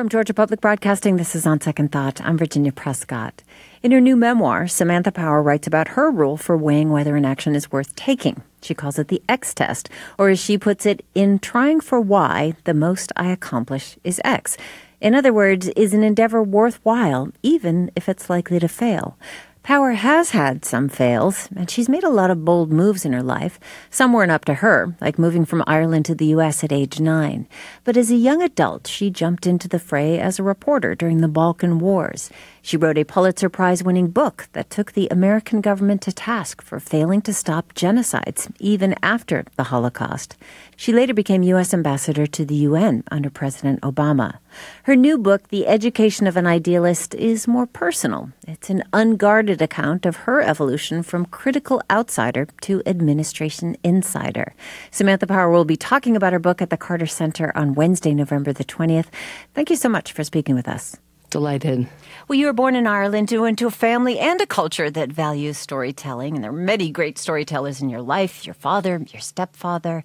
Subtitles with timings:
[0.00, 2.22] From Georgia Public Broadcasting, this is On Second Thought.
[2.22, 3.42] I'm Virginia Prescott.
[3.82, 7.54] In her new memoir, Samantha Power writes about her rule for weighing whether an action
[7.54, 8.42] is worth taking.
[8.62, 12.54] She calls it the X test, or as she puts it, in trying for Y,
[12.64, 14.56] the most I accomplish is X.
[15.02, 19.18] In other words, is an endeavor worthwhile, even if it's likely to fail?
[19.62, 23.22] Power has had some fails, and she's made a lot of bold moves in her
[23.22, 23.60] life.
[23.90, 26.64] Some weren't up to her, like moving from Ireland to the U.S.
[26.64, 27.46] at age nine.
[27.84, 31.28] But as a young adult, she jumped into the fray as a reporter during the
[31.28, 32.30] Balkan Wars.
[32.62, 36.78] She wrote a Pulitzer Prize winning book that took the American government to task for
[36.78, 40.36] failing to stop genocides, even after the Holocaust.
[40.76, 41.72] She later became U.S.
[41.72, 44.38] Ambassador to the UN under President Obama.
[44.84, 48.30] Her new book, The Education of an Idealist, is more personal.
[48.46, 54.54] It's an unguarded account of her evolution from critical outsider to administration insider.
[54.90, 58.52] Samantha Power will be talking about her book at the Carter Center on Wednesday, November
[58.52, 59.06] the 20th.
[59.54, 60.96] Thank you so much for speaking with us.
[61.30, 61.86] Delighted.
[62.26, 65.12] Well, you were born in Ireland, you went to a family and a culture that
[65.12, 70.02] values storytelling, and there are many great storytellers in your life your father, your stepfather.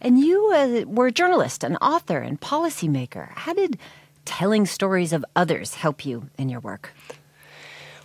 [0.00, 3.32] And you uh, were a journalist, an author, and policymaker.
[3.32, 3.78] How did
[4.24, 6.92] telling stories of others help you in your work?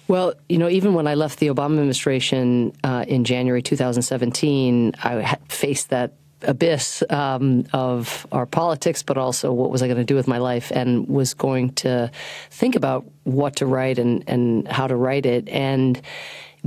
[0.08, 5.38] Well, you know, even when I left the Obama administration uh, in January 2017, I
[5.48, 6.14] faced that
[6.44, 10.38] abyss um, of our politics, but also what was I going to do with my
[10.38, 12.12] life, and was going to
[12.50, 15.48] think about what to write and, and how to write it.
[15.50, 16.02] And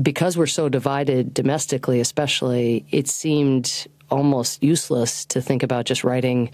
[0.01, 6.51] because we're so divided domestically, especially, it seemed almost useless to think about just writing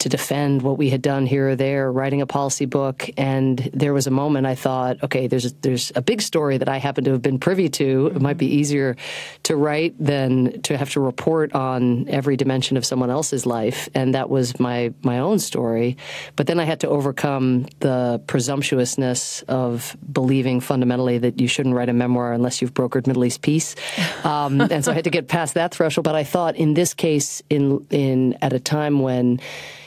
[0.00, 3.08] to defend what we had done here or there, writing a policy book.
[3.18, 6.70] And there was a moment I thought, okay, there's a, there's a big story that
[6.70, 8.06] I happen to have been privy to.
[8.06, 8.16] Mm-hmm.
[8.16, 8.96] It might be easier
[9.44, 13.90] to write than to have to report on every dimension of someone else's life.
[13.94, 15.98] And that was my my own story.
[16.34, 21.90] But then I had to overcome the presumptuousness of believing fundamentally that you shouldn't write
[21.90, 23.74] a memoir unless you've brokered Middle East peace.
[24.24, 26.04] Um, and so I had to get past that threshold.
[26.04, 29.40] But I thought in this case, in in at a time when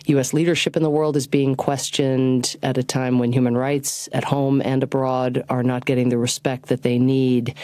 [0.05, 0.33] U.S.
[0.33, 4.61] leadership in the world is being questioned at a time when human rights at home
[4.61, 7.55] and abroad are not getting the respect that they need,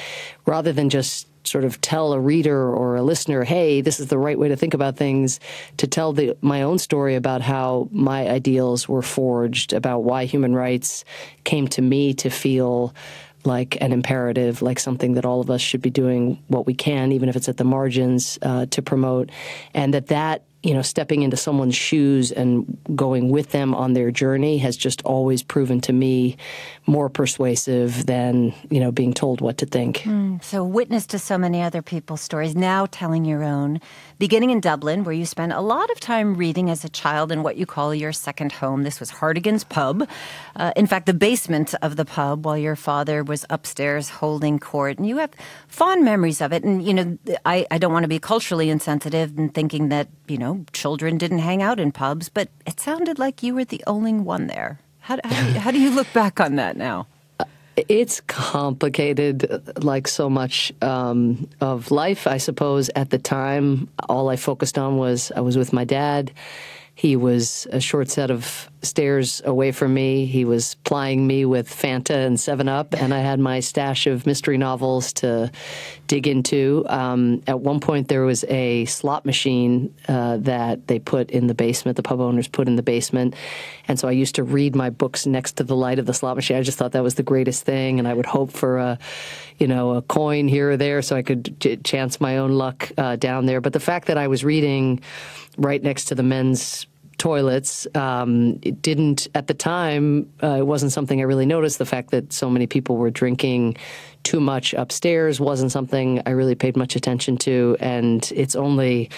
[0.46, 4.18] rather than just sort of tell a reader or a listener, hey, this is the
[4.18, 5.40] right way to think about things,
[5.78, 10.54] to tell the, my own story about how my ideals were forged, about why human
[10.54, 11.04] rights
[11.44, 12.94] came to me to feel
[13.46, 17.12] like an imperative, like something that all of us should be doing what we can,
[17.12, 19.30] even if it's at the margins, uh, to promote,
[19.74, 24.12] and that that you know, stepping into someone's shoes and going with them on their
[24.12, 26.36] journey has just always proven to me
[26.86, 30.00] more persuasive than, you know, being told what to think.
[30.00, 33.80] Mm, so, witness to so many other people's stories, now telling your own,
[34.18, 37.42] beginning in Dublin, where you spent a lot of time reading as a child in
[37.42, 38.84] what you call your second home.
[38.84, 40.10] This was Hartigan's Pub.
[40.58, 44.98] Uh, in fact, the basement of the pub while your father was upstairs holding court.
[44.98, 45.32] And you have
[45.68, 46.64] fond memories of it.
[46.64, 50.38] And, you know, I, I don't want to be culturally insensitive and thinking that, you
[50.38, 53.84] know, know, children didn't hang out in pubs, but it sounded like you were the
[53.88, 54.80] only one there.
[55.00, 57.08] How, how, do, you, how do you look back on that now?
[57.88, 62.90] It's complicated, like so much um, of life, I suppose.
[62.96, 66.32] At the time, all I focused on was I was with my dad.
[66.96, 70.26] He was a short set of stairs away from me.
[70.26, 74.26] He was plying me with Fanta and Seven Up, and I had my stash of
[74.26, 75.52] mystery novels to
[76.08, 76.86] dig into.
[76.88, 81.54] Um, at one point, there was a slot machine uh, that they put in the
[81.54, 81.98] basement.
[81.98, 83.36] The pub owners put in the basement,
[83.88, 86.36] and so I used to read my books next to the light of the slot
[86.36, 86.58] machine.
[86.58, 88.98] I just thought that was the greatest thing, and I would hope for a,
[89.58, 92.92] you know, a coin here or there so I could ch- chance my own luck
[92.98, 93.60] uh, down there.
[93.60, 95.02] But the fact that I was reading
[95.58, 96.88] right next to the men's
[97.20, 97.86] toilets.
[97.94, 100.32] Um, it didn't at the time.
[100.42, 101.78] Uh, it wasn't something I really noticed.
[101.78, 103.78] The fact that so many people were drinking
[104.24, 107.78] too much upstairs wasn't something I really paid much attention to.
[107.80, 109.10] And it's only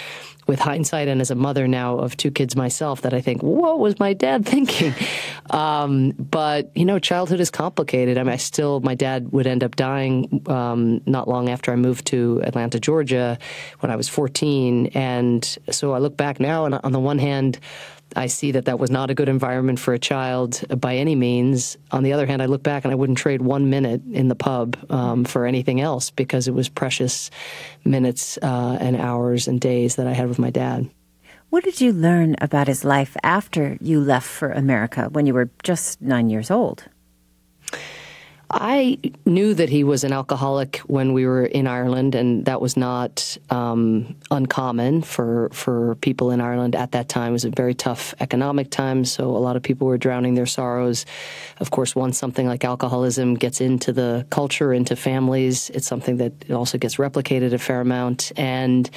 [0.52, 3.80] with hindsight and as a mother now of two kids myself that I think, what
[3.80, 4.94] was my dad thinking?
[5.50, 8.18] Um, but, you know, childhood is complicated.
[8.18, 11.78] I mean, I still, my dad would end up dying um, not long after I
[11.78, 13.40] moved to Atlanta, Georgia
[13.80, 14.88] when I was 14.
[14.88, 17.58] And so I look back now, and on the one hand,
[18.16, 21.78] I see that that was not a good environment for a child by any means.
[21.92, 24.36] On the other hand, I look back and I wouldn't trade one minute in the
[24.36, 27.32] pub um, for anything else because it was precious
[27.84, 30.90] minutes uh, and hours and days that I had with my dad.
[31.50, 35.50] What did you learn about his life after you left for America when you were
[35.64, 36.86] just nine years old?
[38.54, 42.76] I knew that he was an alcoholic when we were in Ireland, and that was
[42.76, 47.30] not um, uncommon for for people in Ireland at that time.
[47.30, 50.46] It was a very tough economic time, so a lot of people were drowning their
[50.46, 51.06] sorrows.
[51.60, 56.52] Of course, once something like alcoholism gets into the culture, into families, it's something that
[56.52, 58.90] also gets replicated a fair amount, and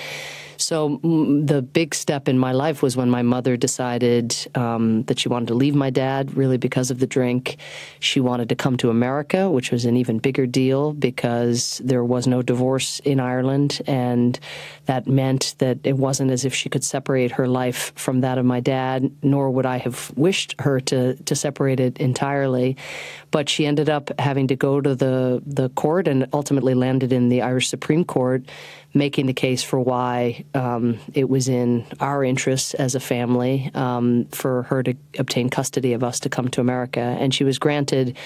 [0.57, 5.19] so mm, the big step in my life was when my mother decided um, that
[5.19, 7.57] she wanted to leave my dad, really because of the drink.
[8.01, 12.27] She wanted to come to America, which was an even bigger deal because there was
[12.27, 14.39] no divorce in Ireland, and
[14.87, 18.45] that meant that it wasn't as if she could separate her life from that of
[18.45, 22.77] my dad, nor would I have wished her to to separate it entirely.
[23.31, 27.29] But she ended up having to go to the the court and ultimately landed in
[27.29, 28.45] the Irish Supreme Court
[28.95, 34.25] making the case for why um, it was in our interests as a family um,
[34.27, 37.01] for her to obtain custody of us to come to America.
[37.01, 38.17] And she was granted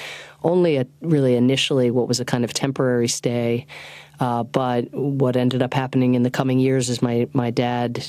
[0.44, 3.67] only a, really initially what was a kind of temporary stay.
[4.20, 8.05] Uh, but what ended up happening in the coming years is my, my dad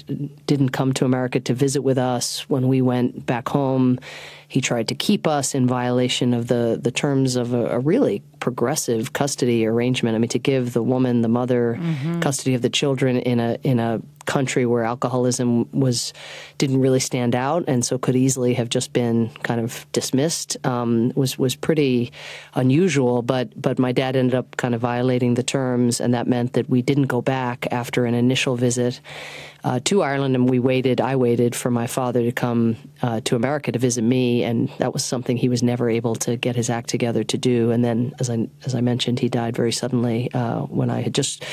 [0.48, 2.50] didn't come to America to visit with us.
[2.50, 4.00] When we went back home,
[4.48, 8.24] he tried to keep us in violation of the, the terms of a, a really
[8.40, 10.16] progressive custody arrangement.
[10.16, 12.20] I mean, to give the woman, the mother, mm-hmm.
[12.22, 16.14] custody of the children in a in a country where alcoholism was
[16.60, 21.12] didn't really stand out, and so could easily have just been kind of dismissed, um,
[21.16, 22.12] was was pretty
[22.54, 23.24] unusual.
[23.24, 26.70] But but my dad ended up kind of violating the terms, and that meant that
[26.70, 29.02] we didn't go back after an initial visit
[29.64, 31.02] uh, to Ireland, and we waited.
[31.02, 34.94] I waited for my father to come uh, to America to visit me, and that
[34.94, 37.72] was something he was never able to get his act together to do.
[37.72, 41.16] And then, as I as I mentioned, he died very suddenly uh, when I had
[41.16, 41.44] just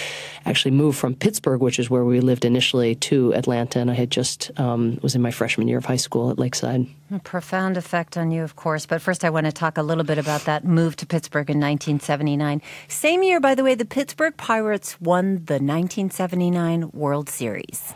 [0.47, 4.11] actually moved from Pittsburgh, which is where we lived initially, to Atlanta, and I had
[4.11, 6.87] just um, was in my freshman year of high school at Lakeside.
[7.11, 8.87] A profound effect on you, of course.
[8.87, 11.59] But first, I want to talk a little bit about that move to Pittsburgh in
[11.59, 12.63] 1979.
[12.89, 17.95] Same year, by the way, the Pittsburgh Pirates won the 1979 World Series.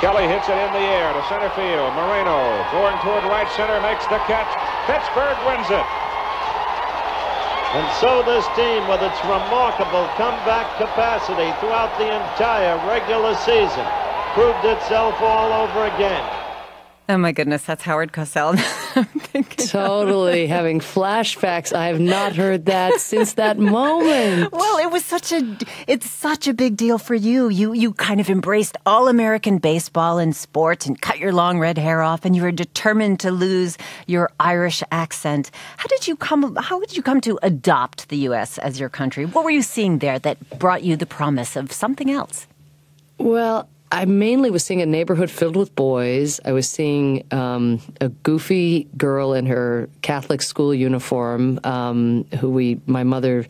[0.00, 1.94] Kelly hits it in the air to center field.
[1.94, 4.50] Moreno going toward right center makes the catch.
[4.86, 6.03] Pittsburgh wins it.
[7.74, 13.84] And so this team, with its remarkable comeback capacity throughout the entire regular season,
[14.32, 16.33] proved itself all over again.
[17.06, 18.56] Oh my goodness, that's Howard Cosell.
[19.70, 21.74] totally having flashbacks.
[21.74, 24.50] I have not heard that since that moment.
[24.52, 27.50] Well, it was such a it's such a big deal for you.
[27.50, 31.76] You you kind of embraced all American baseball and sport and cut your long red
[31.76, 33.76] hair off and you were determined to lose
[34.06, 35.50] your Irish accent.
[35.76, 39.26] How did you come how did you come to adopt the US as your country?
[39.26, 42.46] What were you seeing there that brought you the promise of something else?
[43.18, 46.40] Well, I mainly was seeing a neighborhood filled with boys.
[46.44, 52.80] I was seeing um, a goofy girl in her Catholic school uniform, um, who we,
[52.86, 53.46] my mother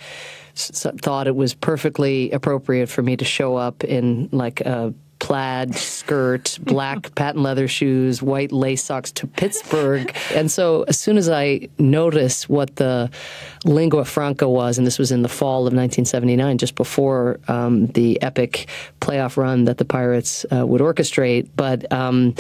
[0.55, 4.93] s- thought it was perfectly appropriate for me to show up in like a
[5.25, 10.15] plaid skirt, black patent leather shoes, white lace socks to Pittsburgh.
[10.35, 13.11] And so as soon as I noticed what the
[13.65, 18.21] lingua franca was, and this was in the fall of 1979, just before um, the
[18.21, 18.69] epic
[19.01, 21.49] playoff run that the Pirates uh, would orchestrate.
[21.57, 22.35] But um,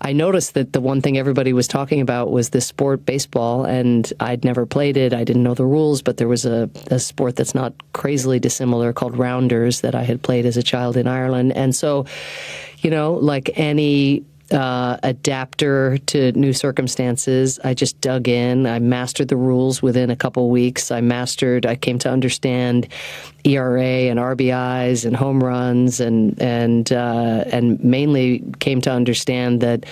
[0.00, 4.10] I noticed that the one thing everybody was talking about was this sport, baseball, and
[4.18, 5.12] I'd never played it.
[5.12, 8.94] I didn't know the rules, but there was a, a sport that's not crazily dissimilar
[8.94, 11.52] called rounders that I had played as a child in Ireland.
[11.52, 12.06] And so
[12.78, 17.58] you know, like any uh, adapter to new circumstances.
[17.62, 18.66] I just dug in.
[18.66, 20.90] I mastered the rules within a couple weeks.
[20.90, 21.66] I mastered.
[21.66, 22.88] I came to understand
[23.44, 29.84] ERA and RBIs and home runs, and and uh, and mainly came to understand that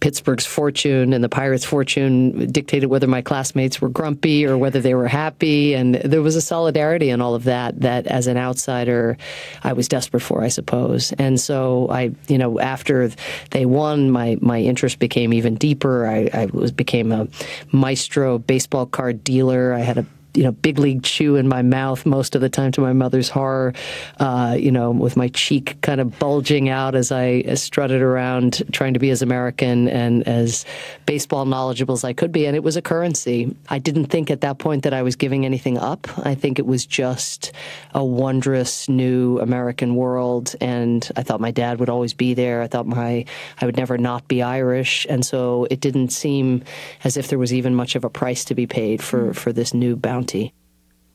[0.00, 4.94] Pittsburgh's fortune and the Pirates' fortune dictated whether my classmates were grumpy or whether they
[4.94, 5.74] were happy.
[5.74, 9.16] And there was a solidarity in all of that that, as an outsider,
[9.62, 11.12] I was desperate for, I suppose.
[11.18, 13.10] And so I, you know, after
[13.50, 16.06] they won, my my interest became even deeper.
[16.06, 17.28] I, I was became a
[17.72, 19.72] maestro baseball card dealer.
[19.72, 20.06] I had a
[20.38, 23.28] you know big league chew in my mouth most of the time to my mother's
[23.28, 23.72] horror.
[24.20, 28.94] Uh, you know, with my cheek kind of bulging out as I strutted around trying
[28.94, 30.64] to be as American and as
[31.06, 33.52] baseball knowledgeable as I could be, and it was a currency.
[33.68, 36.06] I didn't think at that point that I was giving anything up.
[36.24, 37.50] I think it was just
[37.92, 42.62] a wondrous new American world, and I thought my dad would always be there.
[42.62, 43.24] I thought my
[43.60, 46.62] I would never not be Irish, and so it didn't seem
[47.02, 49.74] as if there was even much of a price to be paid for for this
[49.74, 50.52] new bounty 20.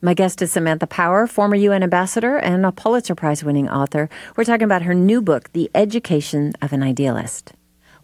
[0.02, 4.10] My guest is Samantha Power, former UN ambassador and a Pulitzer Prize winning author.
[4.36, 7.52] We're talking about her new book, The Education of an Idealist.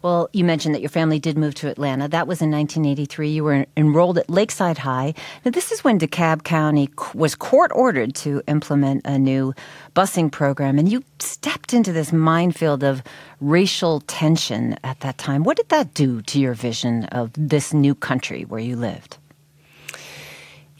[0.01, 2.07] Well, you mentioned that your family did move to Atlanta.
[2.07, 3.29] That was in 1983.
[3.29, 5.13] You were enrolled at Lakeside High.
[5.45, 9.53] Now, this is when DeKalb County was court ordered to implement a new
[9.93, 13.03] busing program, and you stepped into this minefield of
[13.41, 15.43] racial tension at that time.
[15.43, 19.17] What did that do to your vision of this new country where you lived?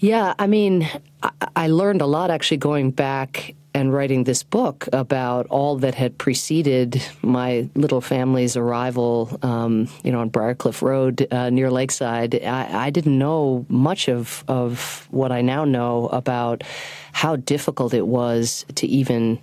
[0.01, 0.89] Yeah, I mean,
[1.55, 6.17] I learned a lot actually going back and writing this book about all that had
[6.17, 12.87] preceded my little family's arrival, um, you know, on Briarcliff Road uh, near Lakeside, I,
[12.87, 16.63] I, didn't know much of of what I now know about
[17.13, 19.39] how difficult it was to even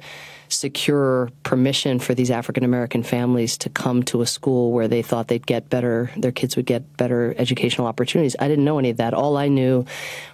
[0.48, 5.28] secure permission for these African American families to come to a school where they thought
[5.28, 8.36] they'd get better, their kids would get better educational opportunities.
[8.38, 9.14] I didn't know any of that.
[9.14, 9.84] All I knew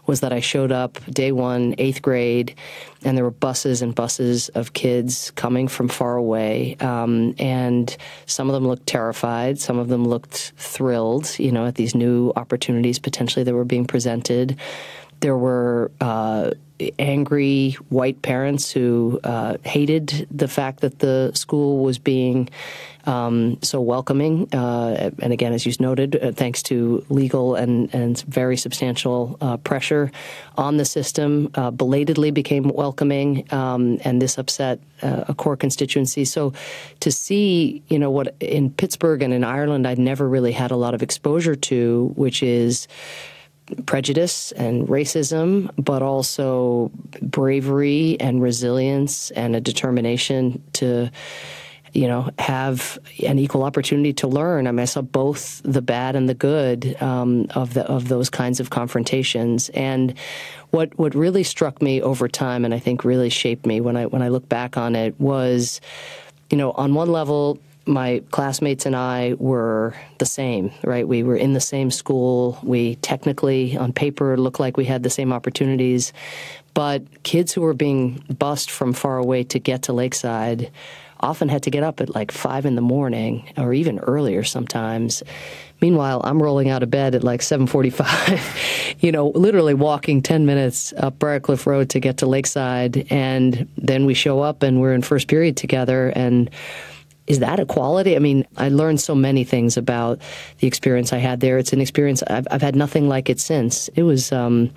[0.07, 2.55] was that I showed up day one, eighth grade,
[3.05, 6.77] and there were buses and buses of kids coming from far away.
[6.81, 7.95] Um, and
[8.27, 12.33] some of them looked terrified, some of them looked thrilled, you know, at these new
[12.37, 14.57] opportunities potentially that were being presented.
[15.21, 16.51] There were uh,
[16.99, 22.49] angry white parents who uh, hated the fact that the school was being
[23.07, 24.49] um, so welcoming.
[24.53, 29.57] Uh, and again, as you noted, uh, thanks to legal and, and very substantial uh,
[29.59, 30.11] pressure
[30.57, 36.25] on the system, uh, belatedly became welcoming, um, and this upset uh, a core constituency.
[36.25, 36.53] So
[37.01, 40.77] to see, you know, what in Pittsburgh and in Ireland, I'd never really had a
[40.77, 42.89] lot of exposure to, which is
[43.87, 46.91] prejudice and racism, but also
[47.23, 51.11] bravery and resilience and a determination to,
[51.93, 54.67] you know, have an equal opportunity to learn.
[54.67, 58.29] I mean, I saw both the bad and the good um, of the of those
[58.29, 59.71] kinds of confrontations.
[59.71, 60.15] And
[60.71, 64.07] what what really struck me over time, and I think really shaped me when I
[64.07, 65.81] when I look back on it, was,
[66.51, 71.07] you know, on one level my classmates and I were the same, right?
[71.07, 72.59] We were in the same school.
[72.63, 76.13] We technically, on paper, looked like we had the same opportunities.
[76.73, 80.71] But kids who were being bused from far away to get to Lakeside
[81.21, 85.23] often had to get up at like five in the morning or even earlier sometimes.
[85.81, 90.93] Meanwhile, I'm rolling out of bed at like 7:45, you know, literally walking 10 minutes
[90.97, 95.03] up Briarcliff Road to get to Lakeside, and then we show up and we're in
[95.03, 96.51] first period together and
[97.27, 98.17] is that equality?
[98.17, 100.21] I mean, I learned so many things about
[100.59, 101.59] the experience I had there.
[101.59, 103.89] It's an experience I've, I've had nothing like it since.
[103.89, 104.71] It was um,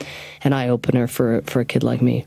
[0.44, 2.26] an eye opener for for a kid like me.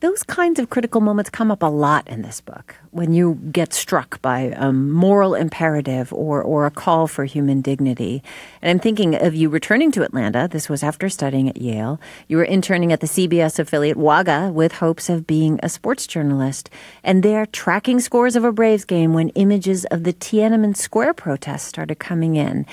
[0.00, 3.74] Those kinds of critical moments come up a lot in this book when you get
[3.74, 8.22] struck by a moral imperative or, or a call for human dignity.
[8.62, 10.48] And I'm thinking of you returning to Atlanta.
[10.50, 12.00] This was after studying at Yale.
[12.28, 16.70] You were interning at the CBS affiliate WAGA with hopes of being a sports journalist.
[17.04, 21.64] And there, tracking scores of a Braves game when images of the Tiananmen Square protests
[21.64, 22.64] started coming in.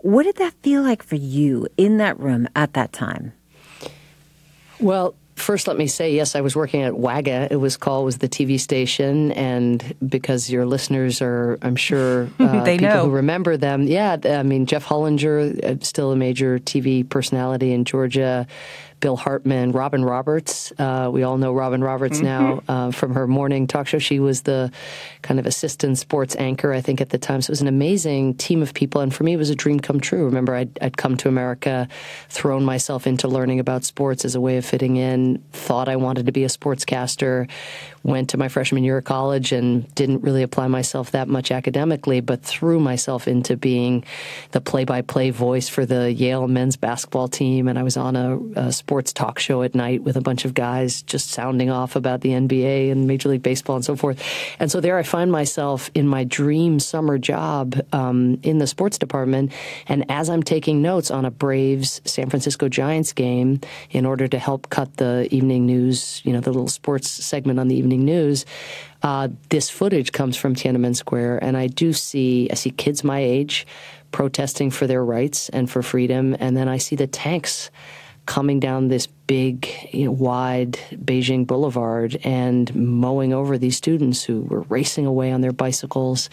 [0.00, 3.32] What did that feel like for you in that room at that time?
[4.78, 5.14] Well,
[5.48, 7.48] First, let me say, yes, I was working at WAGA.
[7.50, 12.64] It was called was the TV station, and because your listeners are, I'm sure, uh,
[12.64, 13.04] they people know.
[13.06, 13.84] who remember them.
[13.84, 18.46] Yeah, I mean, Jeff Hullinger, uh, still a major TV personality in Georgia.
[19.00, 20.72] Bill Hartman, Robin Roberts.
[20.78, 22.26] Uh, we all know Robin Roberts mm-hmm.
[22.26, 23.98] now uh, from her morning talk show.
[23.98, 24.72] She was the
[25.22, 27.42] kind of assistant sports anchor, I think, at the time.
[27.42, 29.00] So it was an amazing team of people.
[29.00, 30.24] And for me, it was a dream come true.
[30.24, 31.88] Remember, I'd, I'd come to America,
[32.28, 36.26] thrown myself into learning about sports as a way of fitting in, thought I wanted
[36.26, 37.48] to be a sportscaster,
[38.02, 42.20] went to my freshman year of college and didn't really apply myself that much academically,
[42.20, 44.04] but threw myself into being
[44.52, 47.68] the play by play voice for the Yale men's basketball team.
[47.68, 50.54] And I was on a, a sports talk show at night with a bunch of
[50.54, 54.18] guys just sounding off about the NBA and Major League Baseball and so forth.
[54.58, 58.96] And so there I find myself in my dream summer job um, in the sports
[58.96, 59.52] department.
[59.88, 64.38] And as I'm taking notes on a Braves San Francisco Giants game in order to
[64.38, 68.46] help cut the evening news, you know, the little sports segment on the evening news,
[69.02, 71.44] uh, this footage comes from Tiananmen Square.
[71.44, 73.66] And I do see, I see kids my age
[74.12, 76.34] protesting for their rights and for freedom.
[76.40, 77.70] And then I see the tanks
[78.28, 84.42] coming down this big, you know, wide Beijing Boulevard and mowing over these students who
[84.42, 86.28] were racing away on their bicycles.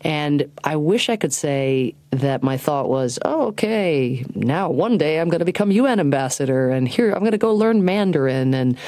[0.00, 5.20] And I wish I could say that my thought was, oh, okay, now one day
[5.20, 8.78] I'm going to become UN ambassador, and here I'm going to go learn Mandarin and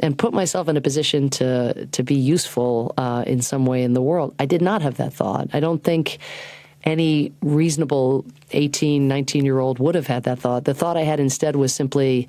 [0.00, 3.94] and put myself in a position to to be useful uh, in some way in
[3.94, 4.34] the world.
[4.38, 5.48] I did not have that thought.
[5.54, 6.18] I don't think
[6.84, 10.64] any reasonable 18, 19 year old would have had that thought.
[10.64, 12.28] The thought I had instead was simply,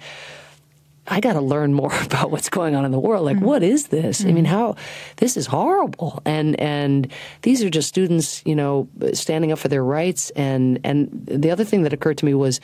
[1.08, 3.26] I got to learn more about what's going on in the world.
[3.26, 3.46] Like, mm-hmm.
[3.46, 4.22] what is this?
[4.22, 4.30] Mm-hmm.
[4.30, 4.76] I mean, how
[5.18, 6.22] this is horrible.
[6.26, 10.30] And and these are just students, you know, standing up for their rights.
[10.32, 12.60] And and the other thing that occurred to me was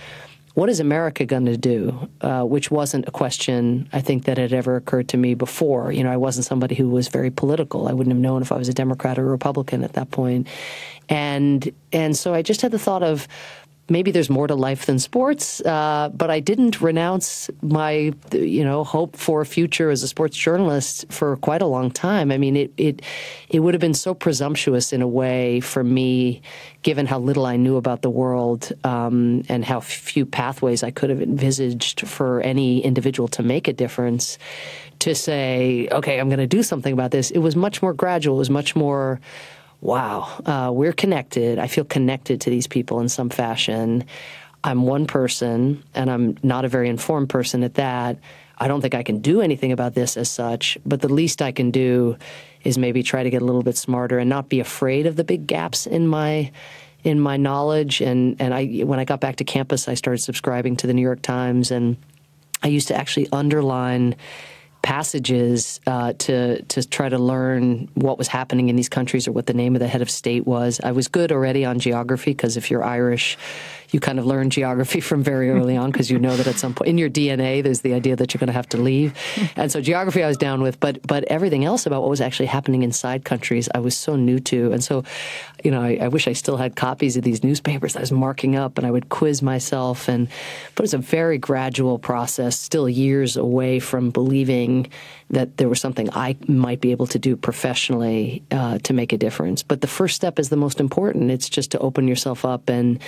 [0.54, 2.10] what is America going to do?
[2.20, 5.92] Uh, which wasn't a question I think that had ever occurred to me before.
[5.92, 7.88] You know, I wasn't somebody who was very political.
[7.88, 10.48] I wouldn't have known if I was a Democrat or a Republican at that point.
[11.10, 13.28] And and so I just had the thought of
[13.92, 18.84] maybe there's more to life than sports, uh, but I didn't renounce my, you know,
[18.84, 22.32] hope for a future as a sports journalist for quite a long time.
[22.32, 23.02] I mean, it it
[23.50, 26.42] it would have been so presumptuous in a way for me,
[26.82, 31.10] given how little I knew about the world um, and how few pathways I could
[31.10, 34.38] have envisaged for any individual to make a difference.
[35.00, 37.32] To say, okay, I'm going to do something about this.
[37.32, 38.36] It was much more gradual.
[38.36, 39.20] It was much more
[39.82, 41.60] wow, uh, we're connected.
[41.60, 44.06] I feel connected to these people in some fashion.
[44.64, 48.20] I'm one person, and I'm not a very informed person at that.
[48.60, 51.52] I don't think I can do anything about this as such, but the least I
[51.52, 52.16] can do
[52.64, 55.24] is maybe try to get a little bit smarter and not be afraid of the
[55.24, 56.52] big gaps in my
[57.04, 60.76] in my knowledge and and I when I got back to campus I started subscribing
[60.78, 61.98] to the New York Times and
[62.62, 64.16] I used to actually underline
[64.82, 69.46] passages uh, to to try to learn what was happening in these countries or what
[69.46, 70.80] the name of the head of state was.
[70.84, 73.38] I was good already on geography because if you're Irish,
[73.92, 76.74] you kind of learn geography from very early on because you know that at some
[76.74, 79.14] point in your DNA there's the idea that you're going to have to leave.
[79.56, 82.46] And so geography I was down with, but but everything else about what was actually
[82.48, 84.72] happening inside countries I was so new to.
[84.72, 85.04] And so,
[85.64, 88.56] you know, I, I wish I still had copies of these newspapers I was marking
[88.56, 90.08] up and I would quiz myself.
[90.08, 90.30] And
[90.76, 94.90] but it's a very gradual process, still years away from believing
[95.30, 99.18] that there was something I might be able to do professionally uh, to make a
[99.18, 99.64] difference.
[99.64, 101.32] But the first step is the most important.
[101.32, 103.00] It's just to open yourself up and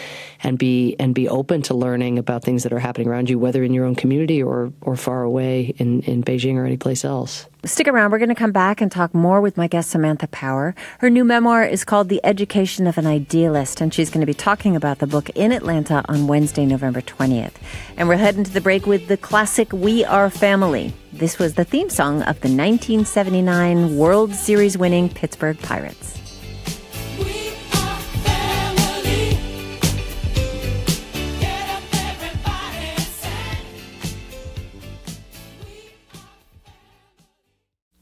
[0.42, 3.64] and be and be open to learning about things that are happening around you, whether
[3.64, 7.48] in your own community or or far away in in Beijing or any place else.
[7.66, 8.12] Stick around.
[8.12, 10.76] We're going to come back and talk more with my guest, Samantha Power.
[11.00, 14.34] Her new memoir is called The Education of an Idealist, and she's going to be
[14.34, 17.54] talking about the book in Atlanta on Wednesday, November 20th.
[17.96, 20.94] And we're heading to the break with the classic We Are Family.
[21.14, 26.23] This was the theme song of the 1979 World Series winning Pittsburgh Pirates.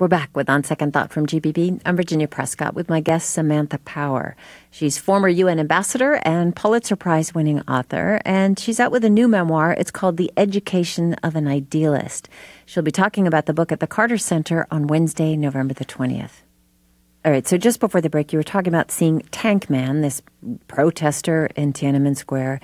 [0.02, 1.80] We're back with On Second Thought from GPB.
[1.86, 4.36] I'm Virginia Prescott with my guest Samantha Power.
[4.72, 9.28] She's former UN ambassador and Pulitzer Prize winning author, and she's out with a new
[9.28, 9.74] memoir.
[9.74, 12.30] It's called The Education of an Idealist.
[12.66, 16.42] She'll be talking about the book at the Carter Center on Wednesday, November the 20th.
[17.24, 20.24] All right, so just before the break, you were talking about seeing Tank Man, this
[20.68, 22.60] protester in Tiananmen Square,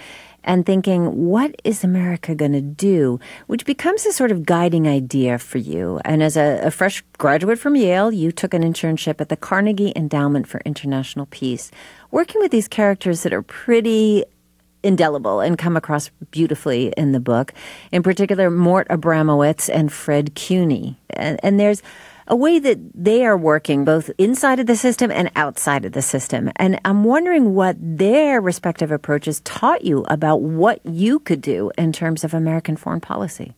[0.47, 3.19] and thinking, what is America going to do?
[3.47, 5.99] Which becomes a sort of guiding idea for you.
[6.05, 9.91] And as a, a, fresh graduate from Yale, you took an internship at the Carnegie
[9.95, 11.69] Endowment for International Peace,
[12.11, 14.23] working with these characters that are pretty
[14.83, 17.53] indelible and come across beautifully in the book.
[17.91, 20.97] In particular, Mort Abramowitz and Fred Cuny.
[21.09, 21.83] And, and there's
[22.27, 26.01] a way that they are working both inside of the system and outside of the
[26.01, 26.51] system.
[26.57, 31.93] And I'm wondering what their respective approaches taught you about what you could do in
[31.93, 33.53] terms of American foreign policy.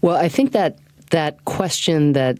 [0.00, 0.78] Well, I think that
[1.10, 2.38] that question that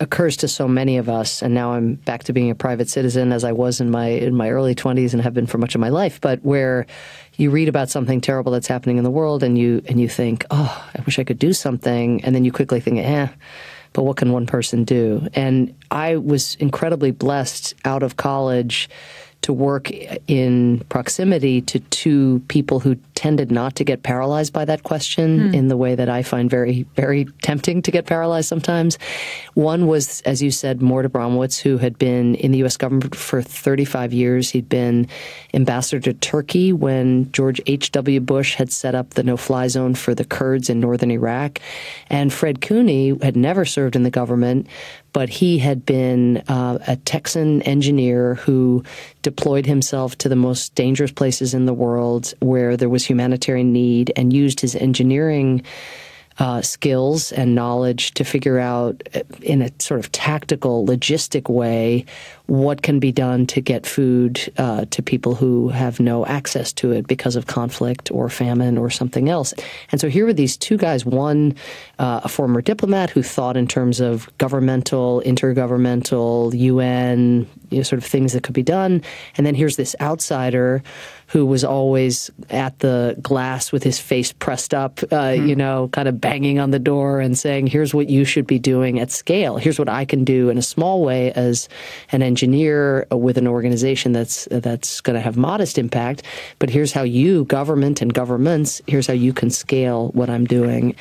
[0.00, 3.32] occurs to so many of us and now I'm back to being a private citizen
[3.32, 5.80] as I was in my in my early 20s and have been for much of
[5.80, 6.86] my life but where
[7.36, 10.44] you read about something terrible that's happening in the world and you and you think
[10.52, 13.26] oh I wish I could do something and then you quickly think eh
[13.98, 15.26] but what can one person do?
[15.34, 18.88] And I was incredibly blessed out of college
[19.48, 19.90] to work
[20.26, 25.54] in proximity to two people who tended not to get paralyzed by that question mm.
[25.54, 28.98] in the way that I find very, very tempting to get paralyzed sometimes.
[29.54, 32.76] One was, as you said, Mort Abramowitz, who had been in the U.S.
[32.76, 34.50] government for 35 years.
[34.50, 35.08] He'd been
[35.54, 38.20] ambassador to Turkey when George H.W.
[38.20, 41.58] Bush had set up the no-fly zone for the Kurds in northern Iraq.
[42.10, 44.66] And Fred Cuny had never served in the government,
[45.18, 48.84] but he had been uh, a Texan engineer who
[49.22, 54.12] deployed himself to the most dangerous places in the world where there was humanitarian need
[54.14, 55.64] and used his engineering
[56.38, 62.04] uh, skills and knowledge to figure out uh, in a sort of tactical, logistic way
[62.46, 66.92] what can be done to get food uh, to people who have no access to
[66.92, 69.52] it because of conflict or famine or something else.
[69.92, 71.54] And so here were these two guys one,
[71.98, 77.98] uh, a former diplomat who thought in terms of governmental, intergovernmental, UN, you know, sort
[77.98, 79.02] of things that could be done.
[79.36, 80.82] And then here's this outsider
[81.28, 85.48] who was always at the glass with his face pressed up, uh, mm.
[85.48, 88.58] you know, kind of banging on the door and saying, here's what you should be
[88.58, 89.58] doing at scale.
[89.58, 91.68] Here's what I can do in a small way as
[92.12, 96.22] an engineer with an organization that's, that's going to have modest impact.
[96.58, 100.94] But here's how you, government and governments, here's how you can scale what I'm doing.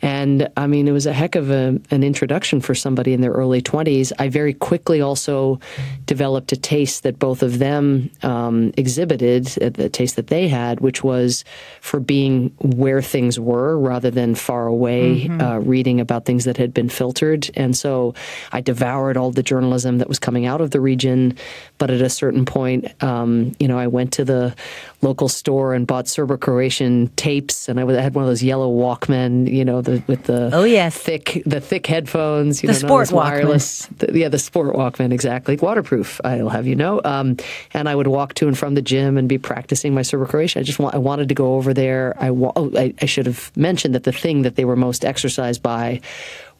[0.00, 3.32] And I mean, it was a heck of a, an introduction for somebody in their
[3.32, 4.12] early 20s.
[4.18, 5.58] I very quickly also
[6.06, 10.80] developed a taste that both of them um, exhibited, uh, the taste that they had,
[10.80, 11.44] which was
[11.80, 15.40] for being where things were rather than far away, mm-hmm.
[15.40, 17.50] uh, reading about things that had been filtered.
[17.54, 18.14] And so
[18.52, 21.36] I devoured all the journalism that was coming out of the region.
[21.78, 24.54] But at a certain point, um, you know, I went to the
[25.00, 29.64] local store and bought Serbo-Croatian tapes, and I had one of those yellow Walkmen, you
[29.64, 33.86] know, the, with the oh yes thick the thick headphones, you the know, sport wireless,
[33.98, 36.20] the, yeah, the sport Walkman, exactly, waterproof.
[36.24, 37.00] I'll have you know.
[37.04, 37.36] Um,
[37.74, 40.60] and I would walk to and from the gym and be practicing my Serbo-Croatian.
[40.60, 42.16] I just want, I wanted to go over there.
[42.18, 45.62] I, oh, I, I should have mentioned that the thing that they were most exercised
[45.62, 46.00] by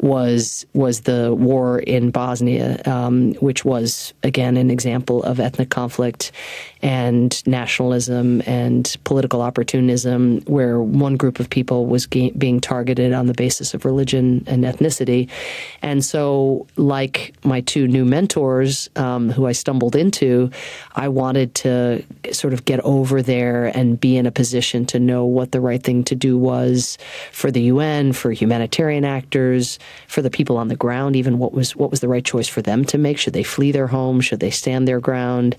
[0.00, 6.32] was was the war in Bosnia, um, which was again an example of ethnic conflict
[6.80, 13.26] and nationalism and political opportunism, where one group of people was ga- being targeted on
[13.26, 15.28] the basis of religion and ethnicity.
[15.82, 20.50] And so, like my two new mentors um, who I stumbled into,
[20.94, 25.24] I wanted to sort of get over there and be in a position to know
[25.24, 26.98] what the right thing to do was
[27.32, 31.76] for the UN, for humanitarian actors, for the people on the ground, even what was
[31.76, 33.18] what was the right choice for them to make.
[33.18, 34.20] Should they flee their home?
[34.20, 35.56] Should they stand their ground?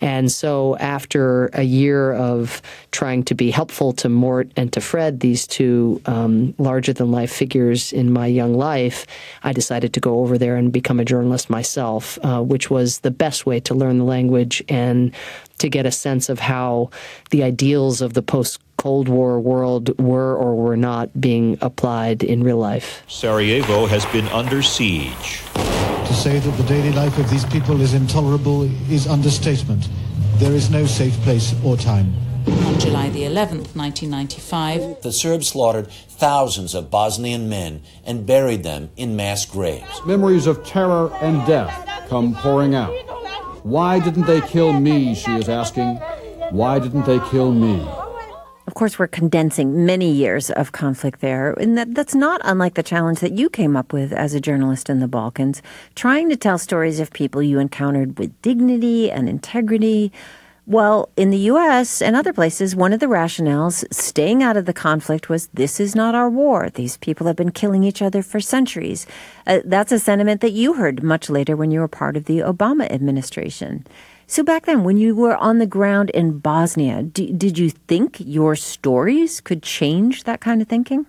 [0.00, 2.62] And so, after a year of
[2.92, 7.32] trying to be helpful to Mort and to Fred, these two um, larger than life
[7.32, 9.06] figures in my young life,
[9.42, 13.10] I decided to go over there and become a journalist myself, uh, which was the
[13.10, 15.12] best way to learn the language and
[15.58, 16.90] to get a sense of how
[17.30, 22.44] the ideals of the post Cold War world were or were not being applied in
[22.44, 23.02] real life.
[23.08, 25.42] Sarajevo has been under siege.
[25.54, 29.88] To say that the daily life of these people is intolerable is understatement.
[30.36, 32.14] There is no safe place or time.
[32.46, 38.90] On July the 11th, 1995, the Serbs slaughtered thousands of Bosnian men and buried them
[38.96, 40.00] in mass graves.
[40.06, 42.94] Memories of terror and death come pouring out.
[43.64, 45.16] Why didn't they kill me?
[45.16, 45.96] She is asking.
[46.50, 47.84] Why didn't they kill me?
[48.68, 51.54] Of course, we're condensing many years of conflict there.
[51.54, 54.90] And that, that's not unlike the challenge that you came up with as a journalist
[54.90, 55.62] in the Balkans,
[55.94, 60.12] trying to tell stories of people you encountered with dignity and integrity.
[60.66, 62.02] Well, in the U.S.
[62.02, 65.94] and other places, one of the rationales staying out of the conflict was this is
[65.94, 66.68] not our war.
[66.68, 69.06] These people have been killing each other for centuries.
[69.46, 72.40] Uh, that's a sentiment that you heard much later when you were part of the
[72.40, 73.86] Obama administration.
[74.30, 78.18] So back then, when you were on the ground in Bosnia, d- did you think
[78.20, 81.06] your stories could change that kind of thinking?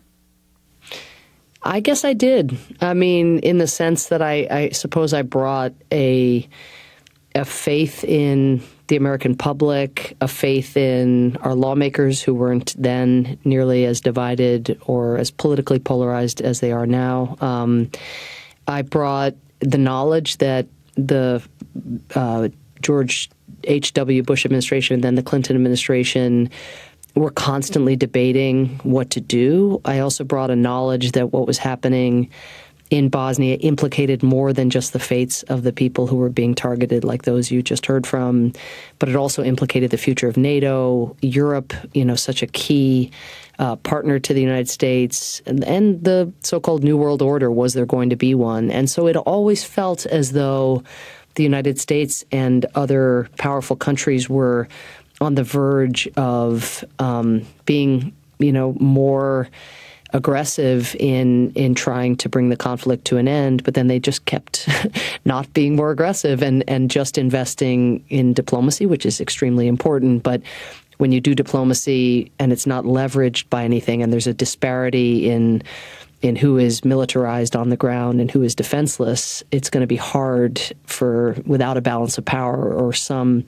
[1.61, 2.57] I guess I did.
[2.79, 6.47] I mean, in the sense that I, I suppose I brought a
[7.35, 13.85] a faith in the American public, a faith in our lawmakers who weren't then nearly
[13.85, 17.37] as divided or as politically polarized as they are now.
[17.39, 17.91] Um,
[18.67, 21.43] I brought the knowledge that the
[22.15, 22.49] uh,
[22.81, 23.29] George
[23.63, 24.23] H.W.
[24.23, 26.49] Bush administration and then the Clinton administration
[27.15, 29.81] were constantly debating what to do.
[29.85, 32.29] I also brought a knowledge that what was happening
[32.89, 37.03] in Bosnia implicated more than just the fates of the people who were being targeted,
[37.03, 38.51] like those you just heard from,
[38.97, 43.11] but it also implicated the future of NATO, Europe, you know, such a key
[43.59, 47.51] uh, partner to the United States, and, and the so called New World Order.
[47.51, 48.71] Was there going to be one?
[48.71, 50.83] And so it always felt as though
[51.35, 54.67] the United States and other powerful countries were
[55.21, 59.49] on the verge of um, being, you know, more
[60.11, 64.25] aggressive in in trying to bring the conflict to an end, but then they just
[64.25, 64.67] kept
[65.25, 70.23] not being more aggressive and and just investing in diplomacy, which is extremely important.
[70.23, 70.41] But
[70.97, 75.61] when you do diplomacy and it's not leveraged by anything, and there's a disparity in
[76.21, 79.95] in who is militarized on the ground and who is defenseless, it's going to be
[79.95, 83.45] hard for, without a balance of power or some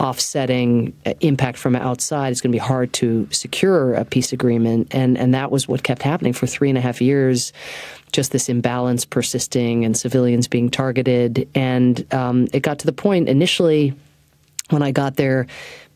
[0.00, 4.88] offsetting impact from outside, it's going to be hard to secure a peace agreement.
[4.92, 7.52] And, and that was what kept happening for three and a half years.
[8.12, 11.48] Just this imbalance persisting and civilians being targeted.
[11.54, 13.94] And um, it got to the point initially
[14.70, 15.46] when I got there,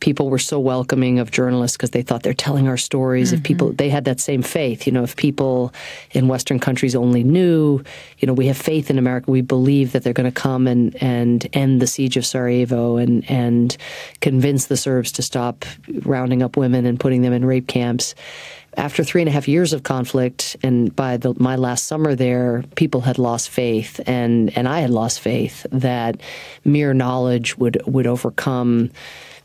[0.00, 3.28] people were so welcoming of journalists because they thought they're telling our stories.
[3.28, 3.36] Mm-hmm.
[3.36, 4.86] If people, they had that same faith.
[4.86, 5.72] You know, if people
[6.12, 7.82] in Western countries only knew,
[8.18, 9.30] you know, we have faith in America.
[9.30, 13.28] We believe that they're going to come and and end the siege of Sarajevo and
[13.30, 13.76] and
[14.20, 15.64] convince the Serbs to stop
[16.02, 18.14] rounding up women and putting them in rape camps
[18.78, 22.62] after three and a half years of conflict, and by the, my last summer there,
[22.76, 26.20] people had lost faith, and and I had lost faith that
[26.64, 28.90] mere knowledge would would overcome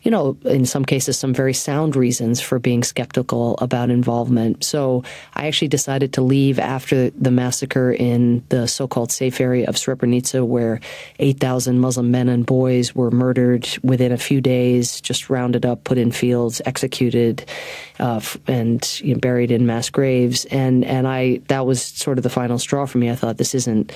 [0.04, 4.64] you know, in some cases, some very sound reasons for being skeptical about involvement.
[4.64, 9.66] So I actually decided to leave after the massacre in the so called safe area
[9.68, 10.82] of Srebrenica, where
[11.20, 15.98] 8,000 Muslim men and boys were murdered within a few days, just rounded up, put
[15.98, 17.46] in fields, executed,
[18.00, 20.44] uh, and you know, buried in mass graves.
[20.46, 23.10] And, and I, that was sort of the final straw for me.
[23.10, 23.94] I thought this isn't,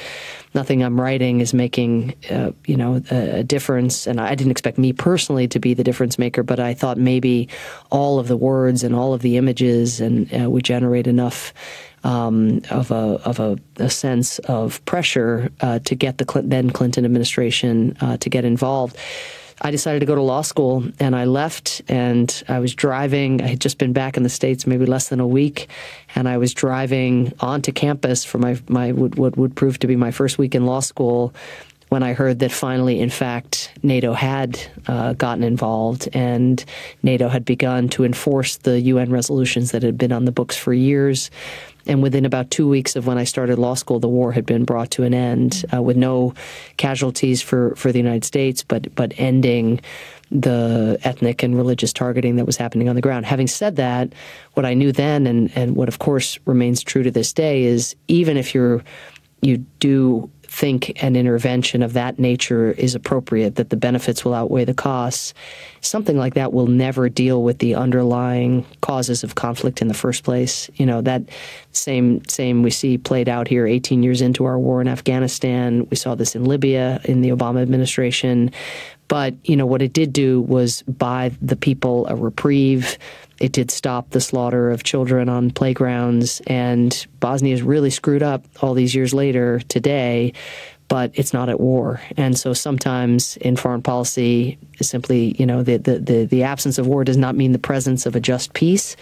[0.54, 4.08] nothing I'm writing is making, uh, you know, a, a difference.
[4.08, 7.00] And I didn't expect me personally to be the difference difference maker, but I thought
[7.00, 7.50] maybe
[7.90, 11.56] all of the words and all of the images and uh, would generate enough
[12.04, 16.70] um, of a of a, a, sense of pressure uh, to get the Clinton, then
[16.70, 18.96] Clinton administration uh, to get involved.
[19.60, 23.42] I decided to go to law school and I left and I was driving.
[23.42, 25.68] I had just been back in the States maybe less than a week
[26.14, 29.96] and I was driving onto campus for my, my what, what would prove to be
[29.96, 31.34] my first week in law school
[31.90, 36.64] when I heard that finally, in fact, NATO had uh, gotten involved and
[37.02, 40.74] NATO had begun to enforce the UN resolutions that had been on the books for
[40.74, 41.32] years.
[41.86, 44.66] And within about two weeks of when I started law school, the war had been
[44.66, 46.34] brought to an end uh, with no
[46.76, 49.80] casualties for, for the United States, but but ending
[50.30, 53.26] the ethnic and religious targeting that was happening on the ground.
[53.26, 54.12] Having said that,
[54.56, 57.96] what I knew then and, and what of course remains true to this day is
[58.10, 58.84] even if you're
[59.42, 64.66] you do think an intervention of that nature is appropriate, that the benefits will outweigh
[64.66, 65.36] the costs,
[65.82, 70.24] something like that will never deal with the underlying causes of conflict in the first
[70.24, 70.68] place.
[70.74, 71.22] You know, that
[71.74, 75.88] same same we see played out here 18 years into our war in Afghanistan.
[75.92, 78.52] We saw this in Libya in the Obama administration.
[79.10, 82.98] But, you know, what it did do was buy the people a reprieve
[83.40, 88.46] it did stop the slaughter of children on playgrounds, and Bosnia is really screwed up
[88.62, 90.34] all these years later today,
[90.88, 92.02] but it's not at war.
[92.16, 96.88] And so sometimes in foreign policy, simply, you know, the, the, the, the absence of
[96.88, 98.96] war does not mean the presence of a just peace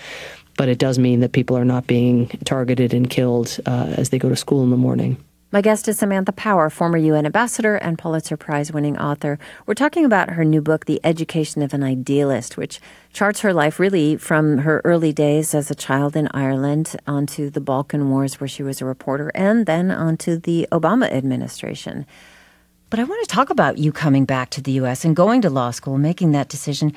[0.57, 4.17] but it does mean that people are not being targeted and killed uh, as they
[4.17, 5.17] go to school in the morning.
[5.55, 9.39] My guest is Samantha Power, former UN ambassador and Pulitzer Prize winning author.
[9.65, 12.81] We're talking about her new book, The Education of an Idealist, which
[13.13, 17.61] charts her life really from her early days as a child in Ireland onto the
[17.61, 22.05] Balkan Wars, where she was a reporter, and then onto the Obama administration.
[22.89, 25.05] But I want to talk about you coming back to the U.S.
[25.05, 26.93] and going to law school, making that decision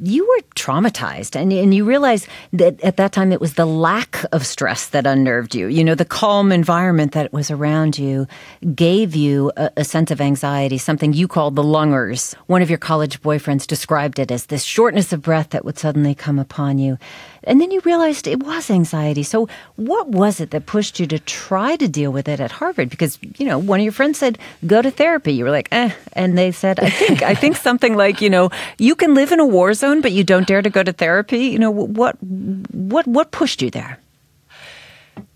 [0.00, 4.24] you were traumatized and, and you realized that at that time it was the lack
[4.32, 5.66] of stress that unnerved you.
[5.66, 8.26] You know, the calm environment that was around you
[8.74, 12.34] gave you a, a sense of anxiety, something you called the lungers.
[12.46, 16.14] One of your college boyfriends described it as this shortness of breath that would suddenly
[16.14, 16.98] come upon you.
[17.48, 19.22] And then you realized it was anxiety.
[19.22, 22.90] So, what was it that pushed you to try to deal with it at Harvard?
[22.90, 25.32] Because, you know, one of your friends said, go to therapy.
[25.32, 25.90] You were like, eh.
[26.12, 29.40] And they said, I think, I think something like, you know, you can live in
[29.40, 31.46] a war zone, but you don't dare to go to therapy.
[31.46, 33.98] You know, what, what, what pushed you there?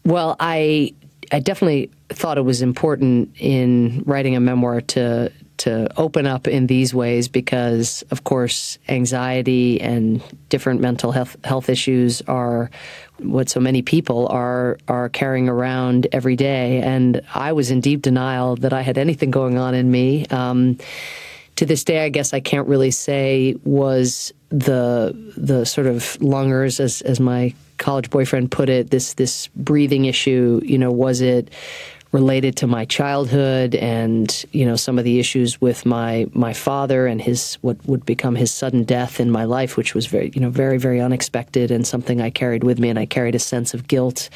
[0.05, 0.95] Well, I,
[1.31, 6.67] I definitely thought it was important in writing a memoir to to open up in
[6.67, 12.69] these ways because, of course, anxiety and different mental health health issues are
[13.19, 16.81] what so many people are are carrying around every day.
[16.81, 20.27] And I was in deep denial that I had anything going on in me.
[20.27, 20.79] Um,
[21.57, 26.79] to this day, I guess I can't really say was the the sort of lungers,
[26.79, 30.61] as as my college boyfriend put it, this this breathing issue.
[30.62, 31.51] You know, was it
[32.12, 37.07] related to my childhood and you know some of the issues with my my father
[37.07, 40.41] and his what would become his sudden death in my life which was very you
[40.41, 43.73] know very very unexpected and something I carried with me and I carried a sense
[43.73, 44.29] of guilt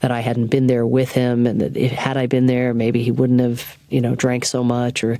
[0.00, 3.02] that I hadn't been there with him and that if, had I been there maybe
[3.02, 5.18] he wouldn't have you know drank so much or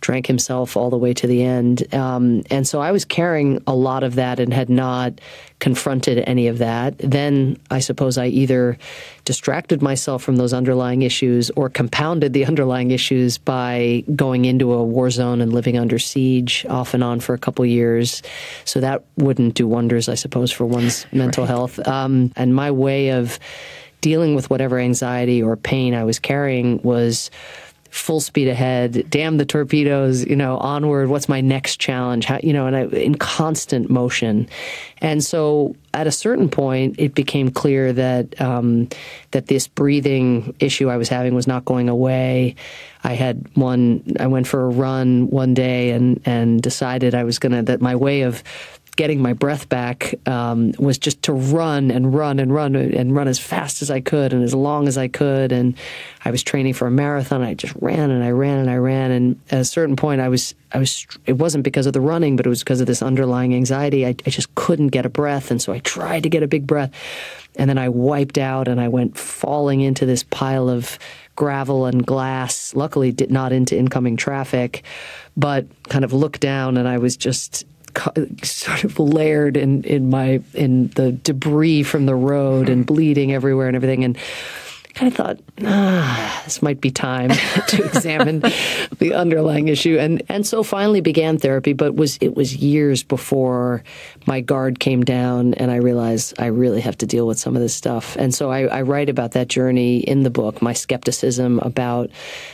[0.00, 3.74] drank himself all the way to the end um, and so I was carrying a
[3.74, 5.20] lot of that and had not
[5.60, 8.78] confronted any of that then I suppose I either
[9.28, 14.82] distracted myself from those underlying issues or compounded the underlying issues by going into a
[14.82, 18.22] war zone and living under siege off and on for a couple years.
[18.64, 21.50] So that wouldn't do wonders, I suppose, for one's mental right.
[21.50, 21.78] health.
[21.86, 23.38] Um, and my way of
[24.00, 27.30] dealing with whatever anxiety or pain I was carrying was
[27.90, 31.08] full speed ahead, damn the torpedoes, you know, onward.
[31.08, 32.26] What's my next challenge?
[32.26, 34.48] How, you know, and I, in constant motion.
[34.98, 38.88] And so at a certain point, it became clear that um,
[39.30, 42.56] that this breathing issue I was having was not going away.
[43.04, 44.16] I had one.
[44.20, 47.96] I went for a run one day and and decided I was gonna that my
[47.96, 48.42] way of
[48.98, 53.28] getting my breath back um, was just to run and run and run and run
[53.28, 55.52] as fast as I could and as long as I could.
[55.52, 55.78] And
[56.24, 57.40] I was training for a marathon.
[57.40, 59.12] I just ran and I ran and I ran.
[59.12, 61.06] And at a certain point, I was I was.
[61.26, 64.04] It wasn't because of the running, but it was because of this underlying anxiety.
[64.04, 66.66] I, I just couldn't get a breath, and so I tried to get a big
[66.66, 66.90] breath,
[67.54, 70.98] and then I wiped out and I went falling into this pile of
[71.36, 72.74] gravel and glass.
[72.74, 74.82] Luckily, did not into incoming traffic,
[75.36, 77.64] but kind of looked down and I was just
[78.42, 83.66] sort of layered in in my in the debris from the road and bleeding everywhere
[83.66, 84.04] and everything.
[84.04, 84.16] And
[84.98, 87.30] kind of thought, ah, this might be time
[87.68, 88.40] to examine
[88.98, 91.72] the underlying issue, and and so finally began therapy.
[91.72, 93.84] But was it was years before
[94.26, 97.62] my guard came down, and I realized I really have to deal with some of
[97.62, 98.16] this stuff.
[98.16, 102.10] And so I, I write about that journey in the book, my skepticism about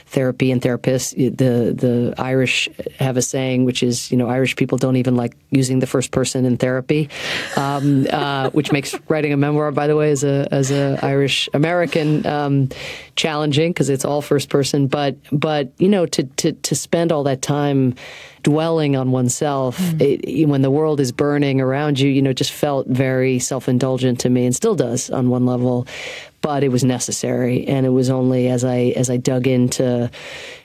[0.07, 1.15] therapy and therapists.
[1.15, 5.35] The the Irish have a saying, which is, you know, Irish people don't even like
[5.51, 7.09] using the first person in therapy,
[7.57, 11.49] um, uh, which makes writing a memoir, by the way, as a as a Irish
[11.55, 12.69] American um,
[13.17, 14.87] challenging because it's all first person.
[14.87, 17.95] But but you know to to to spend all that time
[18.45, 20.01] dwelling on oneself mm.
[20.01, 24.21] it, when the world is burning around you, you know, just felt very self indulgent
[24.21, 25.87] to me and still does on one level
[26.45, 27.67] but it was necessary.
[27.67, 30.11] And it was only as I as I dug into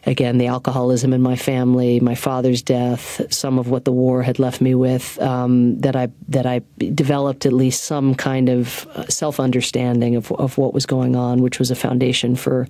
[0.06, 4.40] again the alcoholism in my family, my father's death, some of what the war had
[4.40, 9.08] left me with, um, that I that I developed at least some kind of uh,
[9.08, 12.68] self understanding of of what was going on, which was a foundation for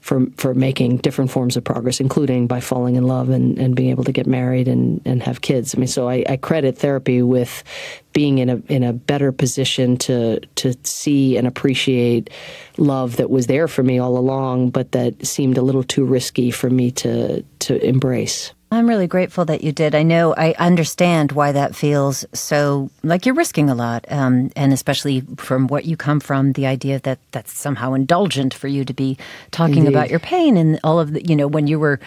[0.00, 3.90] for for making different forms of progress, including by falling in love and, and being
[3.90, 5.74] able to get married and, and have kids.
[5.74, 7.64] I mean, so I, I credit therapy with
[8.12, 12.30] being in a in a better position to to see and appreciate
[12.76, 16.50] love that was there for me all along, but that seemed a little too risky
[16.50, 18.52] for me to to embrace.
[18.70, 19.94] I'm really grateful that you did.
[19.94, 24.72] I know I understand why that feels so like you're risking a lot, um, and
[24.74, 28.92] especially from what you come from, the idea that that's somehow indulgent for you to
[28.92, 29.16] be
[29.52, 29.94] talking Indeed.
[29.94, 31.98] about your pain and all of the, you know, when you were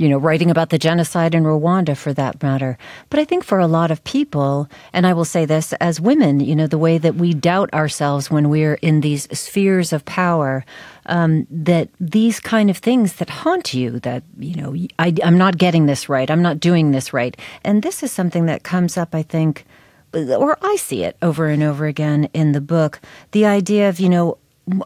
[0.00, 2.78] you know, writing about the genocide in Rwanda for that matter.
[3.10, 6.40] But I think for a lot of people, and I will say this as women,
[6.40, 10.64] you know, the way that we doubt ourselves when we're in these spheres of power,
[11.06, 15.58] um, that these kind of things that haunt you, that, you know, I, I'm not
[15.58, 17.36] getting this right, I'm not doing this right.
[17.64, 19.66] And this is something that comes up, I think,
[20.14, 24.08] or I see it over and over again in the book the idea of, you
[24.08, 24.38] know,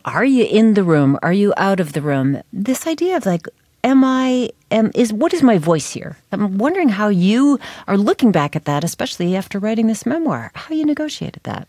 [0.04, 1.18] are you in the room?
[1.22, 2.42] Are you out of the room?
[2.52, 3.46] This idea of like,
[3.82, 6.16] am I am is what is my voice here?
[6.32, 10.50] I'm wondering how you are looking back at that, especially after writing this memoir.
[10.54, 11.68] How you negotiated that?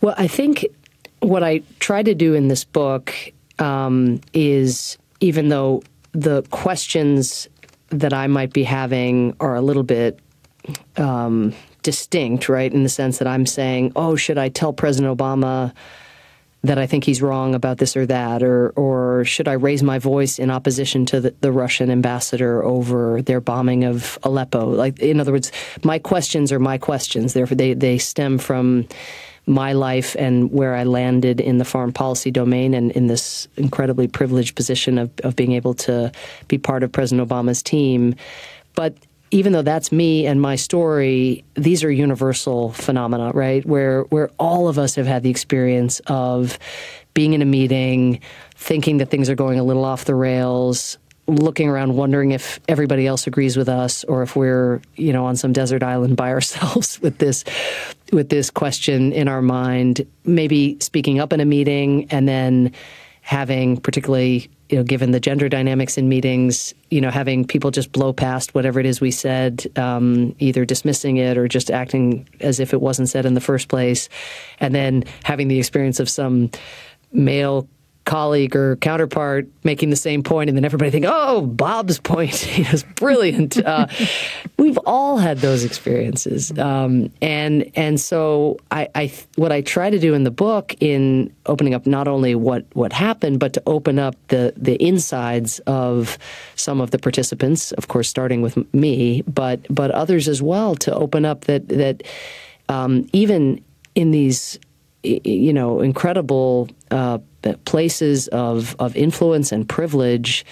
[0.00, 0.66] Well, I think
[1.20, 3.14] what I try to do in this book
[3.58, 7.48] um, is, even though the questions
[7.90, 10.18] that I might be having are a little bit
[10.96, 12.72] um, distinct, right?
[12.72, 15.72] In the sense that I'm saying, "Oh, should I tell President Obama?"
[16.66, 19.98] that I think he's wrong about this or that, or or should I raise my
[19.98, 24.66] voice in opposition to the, the, Russian ambassador over their bombing of Aleppo?
[24.66, 25.52] Like, in other words,
[25.84, 27.32] my questions are my questions.
[27.32, 28.88] Therefore, they they stem from
[29.46, 34.08] my life and where I landed in the foreign policy domain and in this incredibly
[34.08, 36.10] privileged position of, of being able to
[36.48, 38.16] be part of President Obama's team.
[38.74, 38.96] But
[39.30, 43.64] even though that's me and my story, these are universal phenomena, right?
[43.64, 46.58] Where where all of us have had the experience of
[47.14, 48.20] being in a meeting,
[48.56, 53.06] thinking that things are going a little off the rails, looking around wondering if everybody
[53.06, 57.00] else agrees with us or if we're, you know, on some desert island by ourselves
[57.00, 57.44] with this
[58.12, 62.72] with this question in our mind, maybe speaking up in a meeting and then
[63.22, 67.90] having particularly you know given the gender dynamics in meetings you know having people just
[67.90, 72.60] blow past whatever it is we said um, either dismissing it or just acting as
[72.60, 74.08] if it wasn't said in the first place.
[74.60, 76.50] And then having the experience of some
[77.12, 77.68] male
[78.06, 82.82] colleague or counterpart making the same point, and then everybody think, "Oh, Bob's point is
[82.82, 83.88] brilliant." Uh,
[84.58, 89.98] we've all had those experiences, um, and and so I, I, what I try to
[89.98, 93.98] do in the book in opening up not only what what happened, but to open
[93.98, 96.16] up the the insides of
[96.54, 100.94] some of the participants, of course, starting with me, but but others as well, to
[100.94, 102.02] open up that that
[102.68, 103.62] um, even
[103.94, 104.58] in these
[105.02, 107.18] you know incredible uh,
[107.64, 110.44] places of of influence and privilege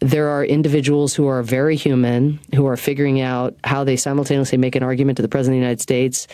[0.00, 4.74] there are individuals who are very human who are figuring out how they simultaneously make
[4.74, 6.26] an argument to the president of the United States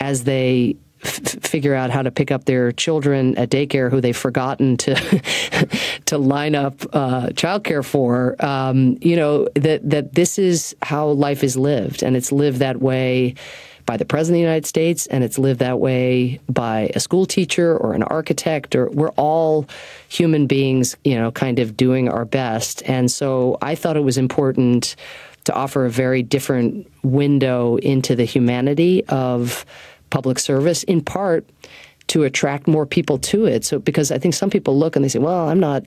[0.00, 4.16] as they f- figure out how to pick up their children at daycare who they've
[4.16, 4.94] forgotten to
[6.04, 8.36] to line up uh, childcare for.
[8.44, 12.80] Um, you know that that this is how life is lived, and it's lived that
[12.80, 13.34] way
[13.86, 17.24] by the President of the United States, and it's lived that way by a school
[17.24, 19.66] teacher or an architect, or we're all
[20.08, 22.82] human beings, you know, kind of doing our best.
[22.84, 24.96] And so I thought it was important
[25.44, 29.64] to offer a very different window into the humanity of
[30.10, 31.48] public service, in part
[32.08, 33.64] to attract more people to it.
[33.64, 35.84] So, because I think some people look and they say, well, I'm not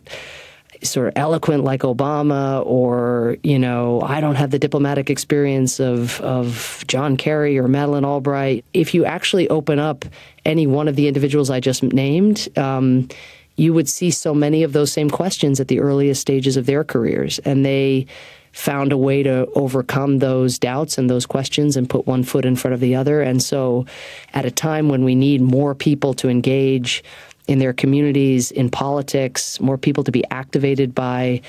[0.82, 6.20] sort of eloquent like Obama, or you know, I don't have the diplomatic experience of
[6.22, 8.66] of John Kerry or Madeleine Albright.
[8.74, 10.06] If you actually open up
[10.46, 12.48] any one of the individuals I just named.
[12.58, 13.08] Um,
[13.56, 16.86] you would see so many of those same questions at the earliest stages of their
[16.86, 18.08] careers, and they
[18.52, 22.56] found a way to overcome those doubts and those questions and put one foot in
[22.56, 23.22] front of the other.
[23.22, 23.86] And so,
[24.34, 27.04] at a time when we need more people to engage
[27.50, 31.41] in their communities, in politics, more people to be activated by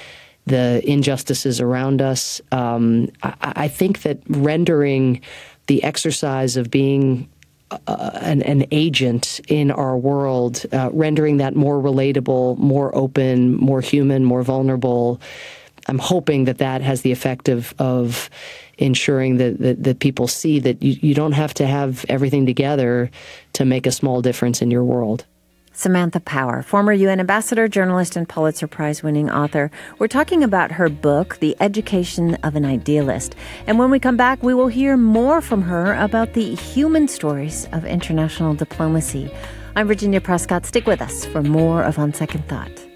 [0.46, 2.40] the injustices around us.
[2.52, 5.20] Um, I, I, think that rendering
[5.66, 7.28] the exercise of being
[7.86, 13.82] uh, an, an, agent in our world, uh, rendering that more relatable, more open, more
[13.82, 15.20] human, more vulnerable.
[15.86, 18.30] I'm hoping that that has the effect of, of
[18.78, 23.10] ensuring that, that, that people see that you, you don't have to have everything together
[23.52, 25.26] to make a small difference in your world.
[25.72, 29.70] Samantha Power, former UN ambassador, journalist, and Pulitzer Prize winning author.
[29.98, 33.34] We're talking about her book, The Education of an Idealist.
[33.66, 37.68] And when we come back, we will hear more from her about the human stories
[37.72, 39.30] of international diplomacy.
[39.76, 40.66] I'm Virginia Prescott.
[40.66, 42.89] Stick with us for more of On Second Thought.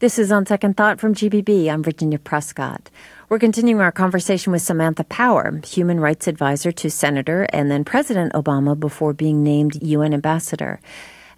[0.00, 1.70] This is On Second Thought from GPB.
[1.70, 2.88] I'm Virginia Prescott.
[3.28, 8.32] We're continuing our conversation with Samantha Power, human rights advisor to Senator and then President
[8.32, 10.80] Obama before being named UN ambassador.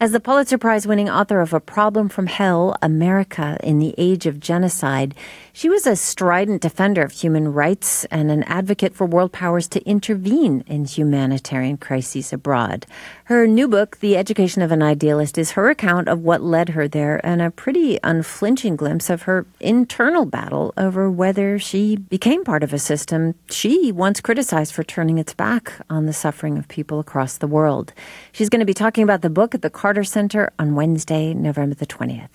[0.02, 4.26] As the Pulitzer Prize winning author of A Problem from Hell America in the Age
[4.26, 5.14] of Genocide,
[5.52, 9.88] she was a strident defender of human rights and an advocate for world powers to
[9.88, 12.84] intervene in humanitarian crises abroad.
[13.26, 16.88] Her new book, The Education of an Idealist, is her account of what led her
[16.88, 22.64] there and a pretty unflinching glimpse of her internal battle over whether she became part
[22.64, 26.98] of a system she once criticized for turning its back on the suffering of people
[26.98, 27.92] across the world.
[28.32, 31.74] She's going to be talking about the book at the Carter Center on Wednesday, November
[31.74, 32.30] the 20th.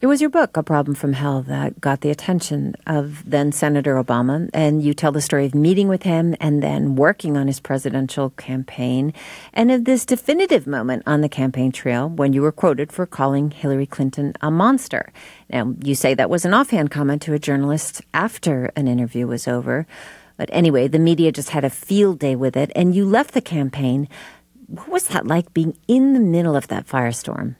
[0.00, 4.02] It was your book, A Problem from Hell, that got the attention of then Senator
[4.02, 4.48] Obama.
[4.54, 8.30] And you tell the story of meeting with him and then working on his presidential
[8.30, 9.12] campaign
[9.52, 13.50] and of this definitive moment on the campaign trail when you were quoted for calling
[13.50, 15.12] Hillary Clinton a monster.
[15.50, 19.46] Now, you say that was an offhand comment to a journalist after an interview was
[19.46, 19.86] over.
[20.36, 23.40] But anyway, the media just had a field day with it, and you left the
[23.40, 24.08] campaign.
[24.66, 27.56] What was that like being in the middle of that firestorm?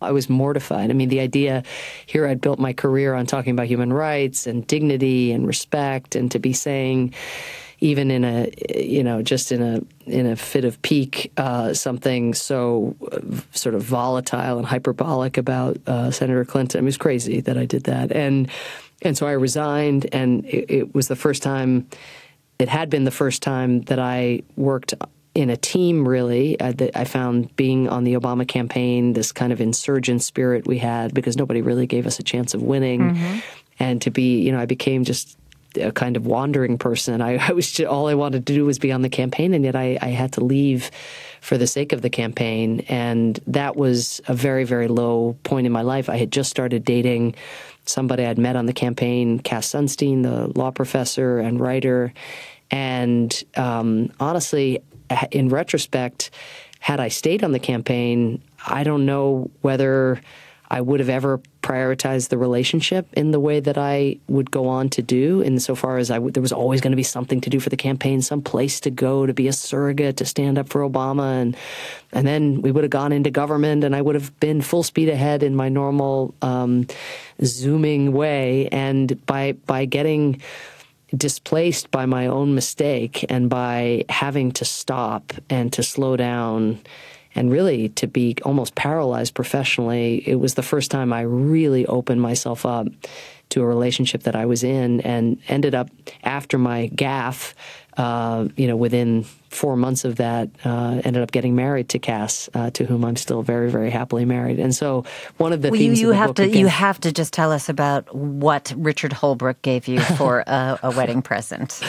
[0.00, 0.90] I was mortified.
[0.90, 1.64] I mean, the idea
[2.06, 6.30] here I'd built my career on talking about human rights and dignity and respect, and
[6.30, 7.14] to be saying,
[7.80, 12.34] even in a you know just in a in a fit of pique, uh, something
[12.34, 13.20] so uh,
[13.52, 16.80] sort of volatile and hyperbolic about uh, Senator Clinton.
[16.80, 18.48] It was crazy that I did that, and
[19.02, 21.88] and so I resigned, and it, it was the first time.
[22.58, 24.92] It had been the first time that I worked
[25.38, 26.58] in a team, really.
[26.58, 31.14] Uh, I found being on the Obama campaign, this kind of insurgent spirit we had
[31.14, 33.12] because nobody really gave us a chance of winning.
[33.12, 33.38] Mm-hmm.
[33.78, 35.38] And to be, you know, I became just
[35.80, 37.22] a kind of wandering person.
[37.22, 39.64] I, I was just, all I wanted to do was be on the campaign, and
[39.64, 40.90] yet I, I had to leave
[41.40, 42.80] for the sake of the campaign.
[42.88, 46.08] And that was a very, very low point in my life.
[46.08, 47.36] I had just started dating
[47.84, 52.12] somebody I'd met on the campaign, Cass Sunstein, the law professor and writer.
[52.72, 54.82] And um, honestly,
[55.30, 56.30] in retrospect,
[56.80, 60.20] had I stayed on the campaign, I don't know whether
[60.70, 64.90] I would have ever prioritized the relationship in the way that I would go on
[64.90, 65.42] to do.
[65.42, 67.76] Insofar as I w- there was always going to be something to do for the
[67.76, 71.56] campaign, some place to go to be a surrogate to stand up for Obama, and
[72.12, 75.08] and then we would have gone into government, and I would have been full speed
[75.08, 76.86] ahead in my normal um,
[77.42, 78.68] zooming way.
[78.68, 80.42] And by by getting
[81.16, 86.80] displaced by my own mistake and by having to stop and to slow down
[87.34, 92.20] and really to be almost paralyzed professionally, it was the first time I really opened
[92.20, 92.88] myself up
[93.50, 95.88] to a relationship that I was in and ended up
[96.24, 97.54] after my gaffe,
[97.98, 102.48] uh, you know, within four months of that, uh, ended up getting married to Cass,
[102.54, 104.60] uh, to whom I'm still very, very happily married.
[104.60, 105.04] And so
[105.36, 107.50] one of the well, themes you, you have to again, you have to just tell
[107.50, 111.82] us about what Richard Holbrooke gave you for a, a wedding present.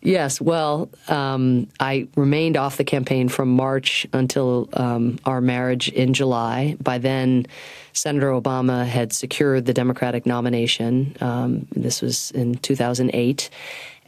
[0.00, 6.14] Yes, well, um, I remained off the campaign from March until um, our marriage in
[6.14, 6.76] July.
[6.80, 7.46] By then,
[7.92, 11.16] Senator Obama had secured the Democratic nomination.
[11.20, 13.50] Um, this was in 2008.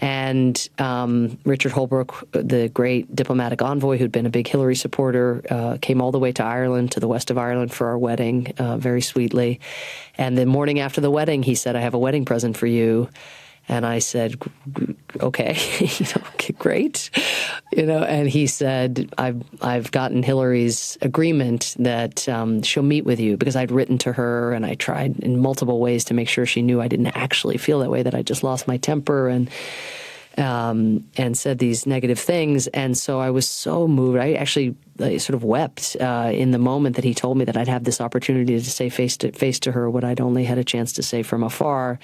[0.01, 5.77] And um, Richard Holbrooke, the great diplomatic envoy who'd been a big Hillary supporter, uh,
[5.81, 8.79] came all the way to Ireland, to the west of Ireland for our wedding, uh,
[8.79, 9.61] very sweetly.
[10.17, 13.11] And the morning after the wedding, he said, I have a wedding present for you.
[13.69, 14.35] And I said,
[15.21, 17.11] okay, you know, okay, great,
[17.73, 18.03] you know.
[18.03, 23.57] And he said, I've I've gotten Hillary's agreement that um, she'll meet with you because
[23.57, 26.81] I'd written to her and I tried in multiple ways to make sure she knew
[26.81, 29.51] I didn't actually feel that way, that I just lost my temper and
[30.39, 32.67] um, and said these negative things.
[32.69, 34.19] And so I was so moved.
[34.19, 37.57] I actually I sort of wept uh, in the moment that he told me that
[37.57, 40.59] I'd have this opportunity to say face to face to her what I'd only had
[40.59, 41.99] a chance to say from afar.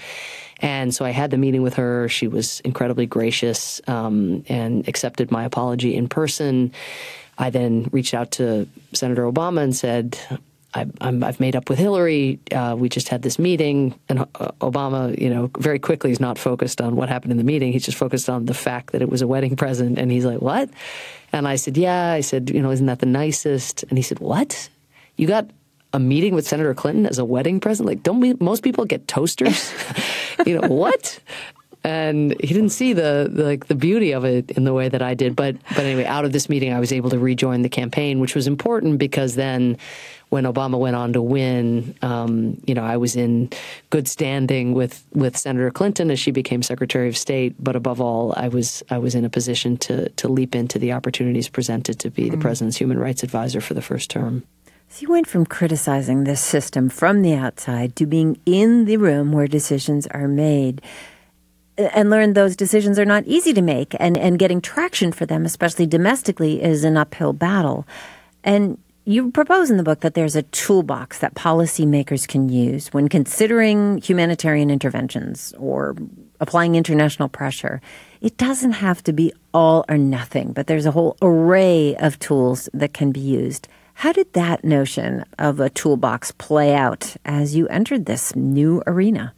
[0.61, 2.09] And so I had the meeting with her.
[2.09, 6.73] She was incredibly gracious um, and accepted my apology in person.
[7.39, 10.19] I then reached out to Senator Obama and said,
[10.77, 12.39] I, have made up with Hillary.
[12.53, 16.39] Uh, we just had this meeting, and uh, Obama, you know, very quickly is not
[16.39, 17.73] focused on what happened in the meeting.
[17.73, 20.43] He's just focused on the fact that it was a wedding present, and he's like,
[20.43, 20.69] "What?"
[21.33, 24.19] And I said, "Yeah." I said, "You know, isn't that the nicest?" And he said,
[24.21, 24.69] "What?
[25.17, 25.49] You got
[25.93, 27.87] a meeting with Senator Clinton as a wedding present?
[27.87, 29.73] Like, don't we, most people get toasters?
[30.47, 31.19] you know what?"
[31.87, 35.03] and he didn't see the, the, like the beauty of it in the way that
[35.03, 35.37] I did.
[35.37, 38.35] But but anyway, out of this meeting, I was able to rejoin the campaign, which
[38.35, 39.79] was important because then
[40.31, 43.51] when Obama went on to win, um, you know, I was in
[43.91, 47.55] good standing with, with Senator Clinton as she became Secretary of State.
[47.59, 50.93] But above all, I was I was in a position to to leap into the
[50.93, 54.43] opportunities presented to be the president's human rights advisor for the first term.
[54.89, 59.33] So you went from criticizing this system from the outside to being in the room
[59.33, 60.81] where decisions are made
[61.77, 65.45] and learned those decisions are not easy to make and, and getting traction for them,
[65.45, 67.87] especially domestically, is an uphill battle.
[68.45, 73.09] And you propose in the book that there's a toolbox that policymakers can use when
[73.09, 75.95] considering humanitarian interventions or
[76.41, 77.81] applying international pressure.
[78.21, 82.69] It doesn't have to be all or nothing, but there's a whole array of tools
[82.75, 83.69] that can be used.
[83.95, 89.33] How did that notion of a toolbox play out as you entered this new arena?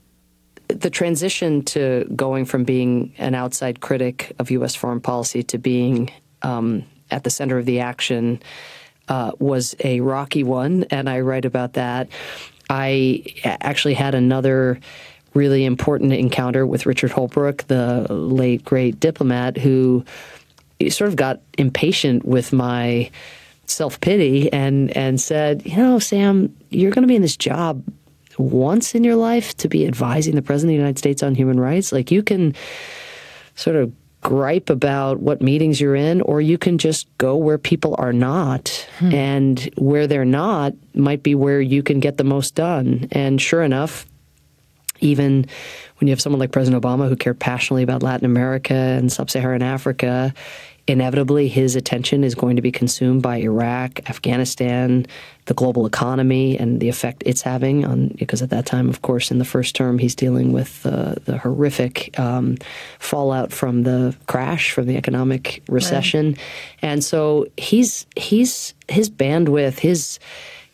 [0.68, 4.74] The transition to going from being an outside critic of U.S.
[4.74, 6.10] foreign policy to being
[6.40, 8.40] um, at the center of the action
[9.09, 12.09] uh, was a rocky one, and I write about that.
[12.70, 14.78] I actually had another
[15.34, 20.04] really important encounter with Richard Holbrooke, the late great diplomat, who
[20.88, 23.11] sort of got impatient with my
[23.66, 27.82] self pity and and said, you know, Sam, you're going to be in this job
[28.38, 31.59] once in your life to be advising the president of the United States on human
[31.59, 31.92] rights.
[31.92, 32.54] Like you can
[33.56, 37.94] sort of gripe about what meetings you're in, or you can just go where people
[37.98, 38.68] are not.
[38.98, 39.14] Hmm.
[39.14, 43.08] And where they're not might be where you can get the most done.
[43.12, 44.06] And sure enough,
[45.00, 45.46] even
[45.98, 49.30] when you have someone like President Obama who cared passionately about Latin America and sub
[49.30, 50.34] Saharan Africa,
[50.89, 55.07] inevitably his attention is going to be consumed by Iraq, Afghanistan,
[55.45, 58.09] the global economy, and the effect it's having on.
[58.09, 61.39] Because at that time, of course, in the first term, he's dealing with uh, the
[61.39, 62.57] horrific um,
[62.99, 66.39] fallout from the crash, from the economic recession, right.
[66.82, 70.18] and so he's he's his bandwidth, his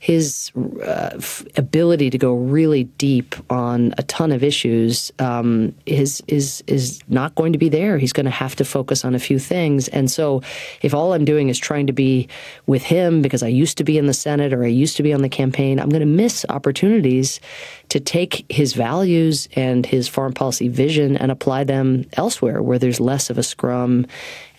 [0.05, 0.53] his
[0.83, 6.63] uh, f- ability to go really deep on a ton of issues um, is is
[6.67, 7.97] is not going to be there.
[7.97, 10.43] He's going to have to focus on a few things, and so
[10.83, 12.29] if all I'm doing is trying to be
[12.67, 15.15] with him because I used to be in the Senate or I used to be
[15.15, 17.41] on the campaign, I'm going to miss opportunities
[17.89, 23.01] to take his values and his foreign policy vision and apply them elsewhere where there's
[23.01, 24.07] less of a scrum,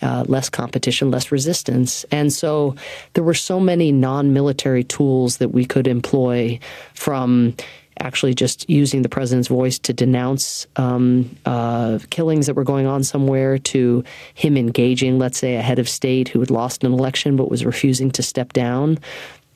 [0.02, 2.74] uh, less competition, less resistance, and so
[3.14, 6.58] there were so many non-military tools that we could employ
[6.94, 7.54] from
[8.00, 13.02] actually just using the president's voice to denounce um, uh, killings that were going on
[13.02, 17.36] somewhere to him engaging, let's say, a head of state who had lost an election
[17.36, 18.98] but was refusing to step down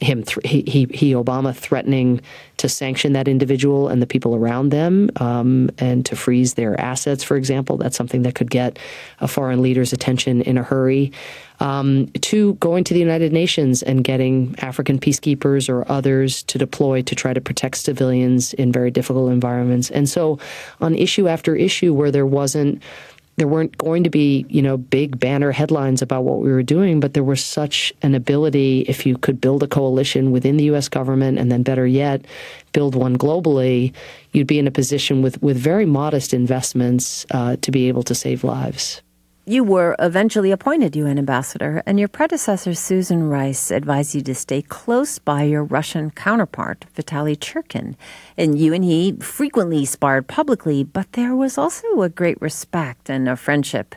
[0.01, 2.21] him th- he, he, he Obama threatening
[2.57, 7.23] to sanction that individual and the people around them um, and to freeze their assets,
[7.23, 7.77] for example.
[7.77, 8.79] That's something that could get
[9.21, 11.13] a foreign leader's attention in a hurry.
[11.61, 17.03] Um, to going to the United Nations and getting African peacekeepers or others to deploy
[17.03, 19.91] to try to protect civilians in very difficult environments.
[19.91, 20.39] And so,
[20.81, 22.83] on issue after issue where there wasn't
[23.41, 27.01] there weren't going to be, you know, big banner headlines about what we were doing,
[27.01, 30.91] but there was such an ability if you could build a coalition within the US
[30.91, 32.27] government and then better yet,
[32.75, 33.95] build one globally,
[34.33, 38.15] you'd be in a position with, with very modest investments uh, to be able to
[38.15, 39.01] save lives.
[39.51, 44.63] You were eventually appointed UN ambassador, and your predecessor, Susan Rice, advised you to stay
[44.63, 47.97] close by your Russian counterpart, Vitaly Churkin.
[48.39, 53.29] And you and he frequently sparred publicly, but there was also a great respect and
[53.29, 53.97] a friendship.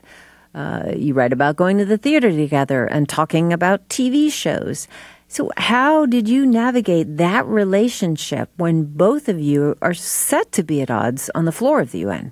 [0.56, 4.88] Uh, you write about going to the theater together and talking about TV shows.
[5.28, 10.82] So, how did you navigate that relationship when both of you are set to be
[10.82, 12.32] at odds on the floor of the UN?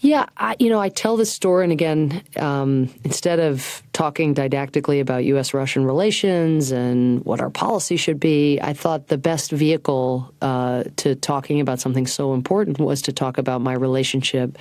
[0.00, 5.00] Yeah, I, you know, I tell this story, and again, um, instead of talking didactically
[5.00, 5.52] about U.S.
[5.52, 11.16] Russian relations and what our policy should be, I thought the best vehicle uh, to
[11.16, 14.56] talking about something so important was to talk about my relationship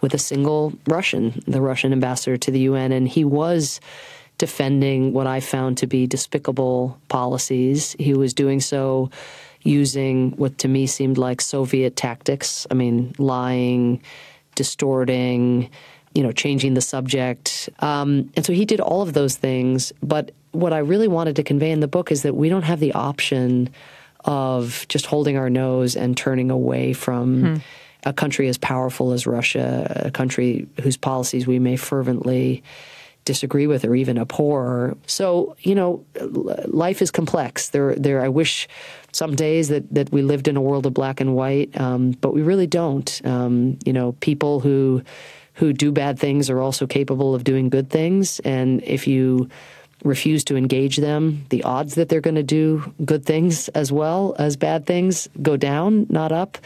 [0.00, 2.90] with a single Russian, the Russian ambassador to the UN.
[2.90, 3.80] And he was
[4.38, 7.94] defending what I found to be despicable policies.
[8.00, 9.10] He was doing so
[9.62, 12.66] using what to me seemed like Soviet tactics.
[12.68, 14.02] I mean, lying
[14.54, 15.70] distorting,
[16.14, 17.70] you know, changing the subject.
[17.78, 19.92] Um, and so he did all of those things.
[20.02, 22.80] But what I really wanted to convey in the book is that we don't have
[22.80, 23.70] the option
[24.24, 27.56] of just holding our nose and turning away from hmm.
[28.04, 32.62] a country as powerful as Russia, a country whose policies we may fervently
[33.24, 34.96] disagree with or even abhor.
[35.06, 36.04] So, you know,
[36.66, 37.70] life is complex.
[37.70, 38.20] There, there.
[38.20, 38.68] I wish
[39.12, 42.32] some days that, that we lived in a world of black and white, um, but
[42.32, 43.20] we really don't.
[43.24, 45.02] Um, you know, people who
[45.54, 49.50] who do bad things are also capable of doing good things, and if you
[50.02, 54.34] refuse to engage them, the odds that they're going to do good things as well
[54.38, 56.58] as bad things go down, not up,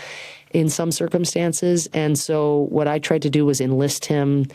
[0.52, 1.88] in some circumstances.
[1.92, 4.46] And so, what I tried to do was enlist him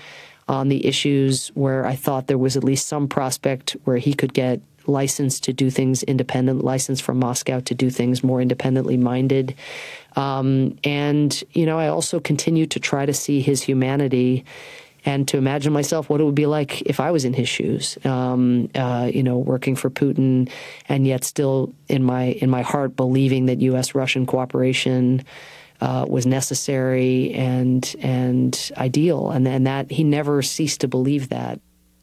[0.47, 4.33] on the issues where I thought there was at least some prospect where he could
[4.33, 9.55] get license to do things independent, license from Moscow to do things more independently minded.
[10.15, 14.45] Um, and, you know, I also continue to try to see his humanity
[15.05, 17.97] and to imagine myself what it would be like if I was in his shoes,
[18.05, 20.51] um, uh, you know, working for Putin,
[20.87, 23.95] and yet still in my in my heart believing that U.S.
[23.95, 25.23] Russian cooperation
[25.81, 31.59] uh, was necessary and and ideal, and and that he never ceased to believe that.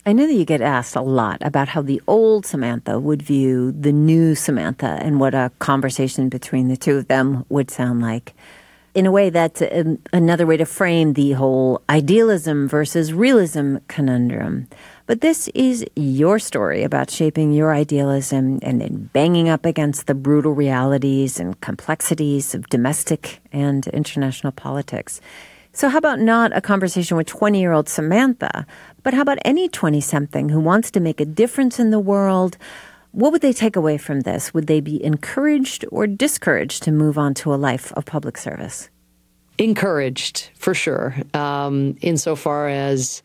[0.07, 3.73] I know that you get asked a lot about how the old Samantha would view
[3.73, 8.35] the new Samantha and what a conversation between the two of them would sound like.
[8.95, 14.67] In a way, that's um, another way to frame the whole idealism versus realism conundrum.
[15.07, 20.15] But this is your story about shaping your idealism and then banging up against the
[20.15, 25.21] brutal realities and complexities of domestic and international politics.
[25.73, 28.67] So, how about not a conversation with 20 year old Samantha,
[29.03, 32.57] but how about any 20 something who wants to make a difference in the world?
[33.13, 34.53] What would they take away from this?
[34.53, 38.91] Would they be encouraged or discouraged to move on to a life of public service?
[39.57, 41.17] Encouraged, for sure.
[41.35, 43.23] Um, insofar as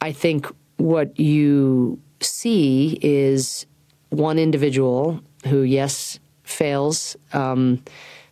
[0.00, 0.46] I think
[0.76, 3.66] what you see is
[4.10, 7.16] one individual who, yes, fails.
[7.32, 7.82] Um,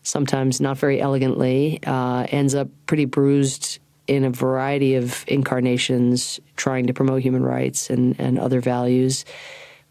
[0.02, 6.86] sometimes not very elegantly, uh, ends up pretty bruised in a variety of incarnations trying
[6.86, 9.24] to promote human rights and, and other values,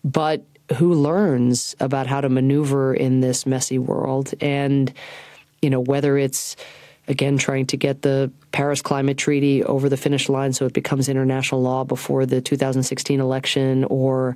[0.03, 0.43] but
[0.77, 4.33] who learns about how to maneuver in this messy world.
[4.41, 4.91] And,
[5.61, 6.55] you know, whether it's
[7.07, 11.07] again trying to get the Paris Climate Treaty over the finish line so it becomes
[11.07, 14.35] international law before the 2016 election, or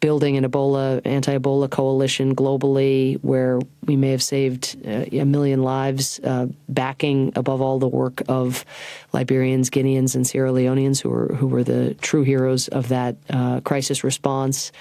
[0.00, 6.20] building an Ebola anti-Ebola coalition globally, where we may have saved uh, a million lives,
[6.22, 8.64] uh, backing above all the work of
[9.12, 13.60] Liberians, Guineans, and Sierra Leoneans, who were who were the true heroes of that uh,
[13.60, 14.72] crisis response.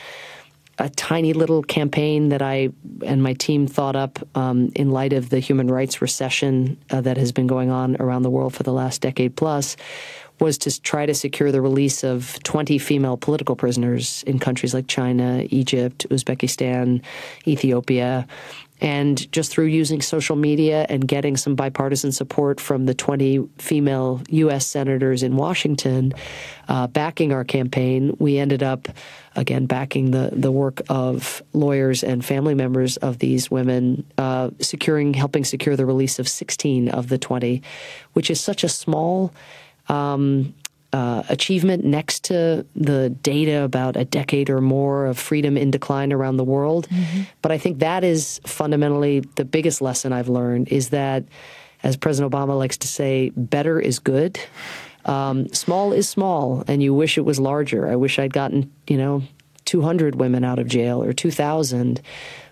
[0.78, 2.70] A tiny little campaign that I
[3.06, 7.16] and my team thought up um, in light of the human rights recession uh, that
[7.16, 9.78] has been going on around the world for the last decade plus
[10.40, 14.88] was to try to secure the release of 20 female political prisoners in countries like
[14.88, 17.02] China, Egypt, Uzbekistan,
[17.48, 18.28] Ethiopia.
[18.82, 24.22] And just through using social media and getting some bipartisan support from the 20 female
[24.30, 24.68] U.S.
[24.68, 26.14] senators in Washington
[26.68, 28.90] uh, backing our campaign, we ended up,
[29.38, 35.14] again, backing the, the work of lawyers and family members of these women, uh, securing,
[35.14, 37.62] helping secure the release of 16 of the 20,
[38.12, 39.34] which is such a small
[39.88, 40.54] um,
[40.94, 46.14] uh, achievement next to the data about a decade or more of freedom in decline
[46.14, 46.88] around the world.
[46.88, 47.24] Mm-hmm.
[47.42, 51.26] But I think that is fundamentally the biggest lesson I've learned is that,
[51.84, 54.40] as President Obama likes to say, better is good.
[55.04, 57.90] Um, small is small, and you wish it was larger.
[57.90, 59.22] I wish I'd gotten, you know,
[59.66, 62.02] 200 women out of jail or 2,000.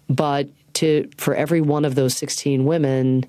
[0.09, 3.25] But to for every one of those 16 women,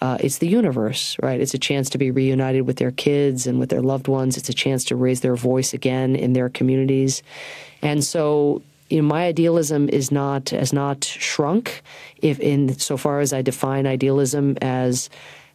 [0.00, 1.40] uh, it's the universe, right?
[1.40, 4.36] It's a chance to be reunited with their kids and with their loved ones.
[4.36, 7.22] It's a chance to raise their voice again in their communities.
[7.82, 11.82] And so, you know, my idealism is not has not shrunk.
[12.22, 15.10] If in so far as I define idealism as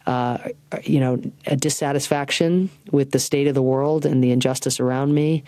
[0.06, 0.36] uh,
[0.82, 5.42] you know, a dissatisfaction with the state of the world and the injustice around me,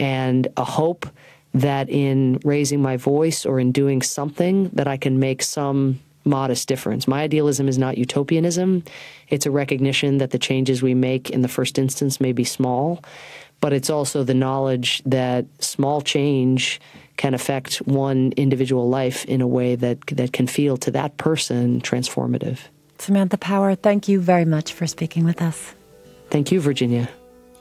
[0.00, 1.06] and a hope
[1.54, 6.68] that in raising my voice or in doing something that I can make some modest
[6.68, 7.08] difference.
[7.08, 8.84] My idealism is not utopianism.
[9.28, 13.02] It's a recognition that the changes we make in the first instance may be small,
[13.60, 16.80] but it's also the knowledge that small change
[17.16, 21.80] can affect one individual life in a way that that can feel to that person
[21.80, 22.58] transformative.
[22.98, 25.74] Samantha Power, thank you very much for speaking with us.
[26.30, 27.08] Thank you, Virginia.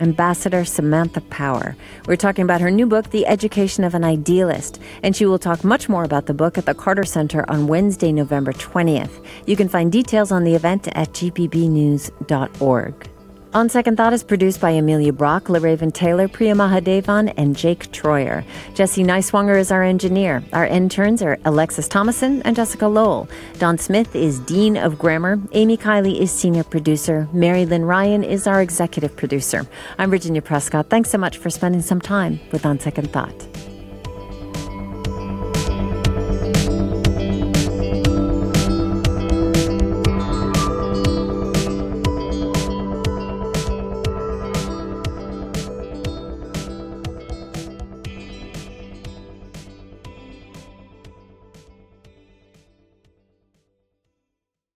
[0.02, 1.76] Ambassador Samantha Power.
[2.08, 5.64] We're talking about her new book, The Education of an Idealist, and she will talk
[5.64, 9.24] much more about the book at the Carter Center on Wednesday, November 20th.
[9.45, 13.11] You can find details on the event at gpbnews.org.
[13.54, 18.45] On Second Thought is produced by Amelia Brock, LaRaven Taylor, Priya Mahadevan, and Jake Troyer.
[18.76, 20.41] Jesse Neiswanger is our engineer.
[20.54, 23.28] Our interns are Alexis Thomason and Jessica Lowell.
[23.60, 25.38] Don Smith is Dean of Grammar.
[25.52, 27.28] Amy Kiley is Senior Producer.
[27.34, 29.68] Mary Lynn Ryan is our Executive Producer.
[29.97, 30.89] I'm Virginia Prescott.
[30.89, 33.51] Thanks so much for spending some time with On Second Thought.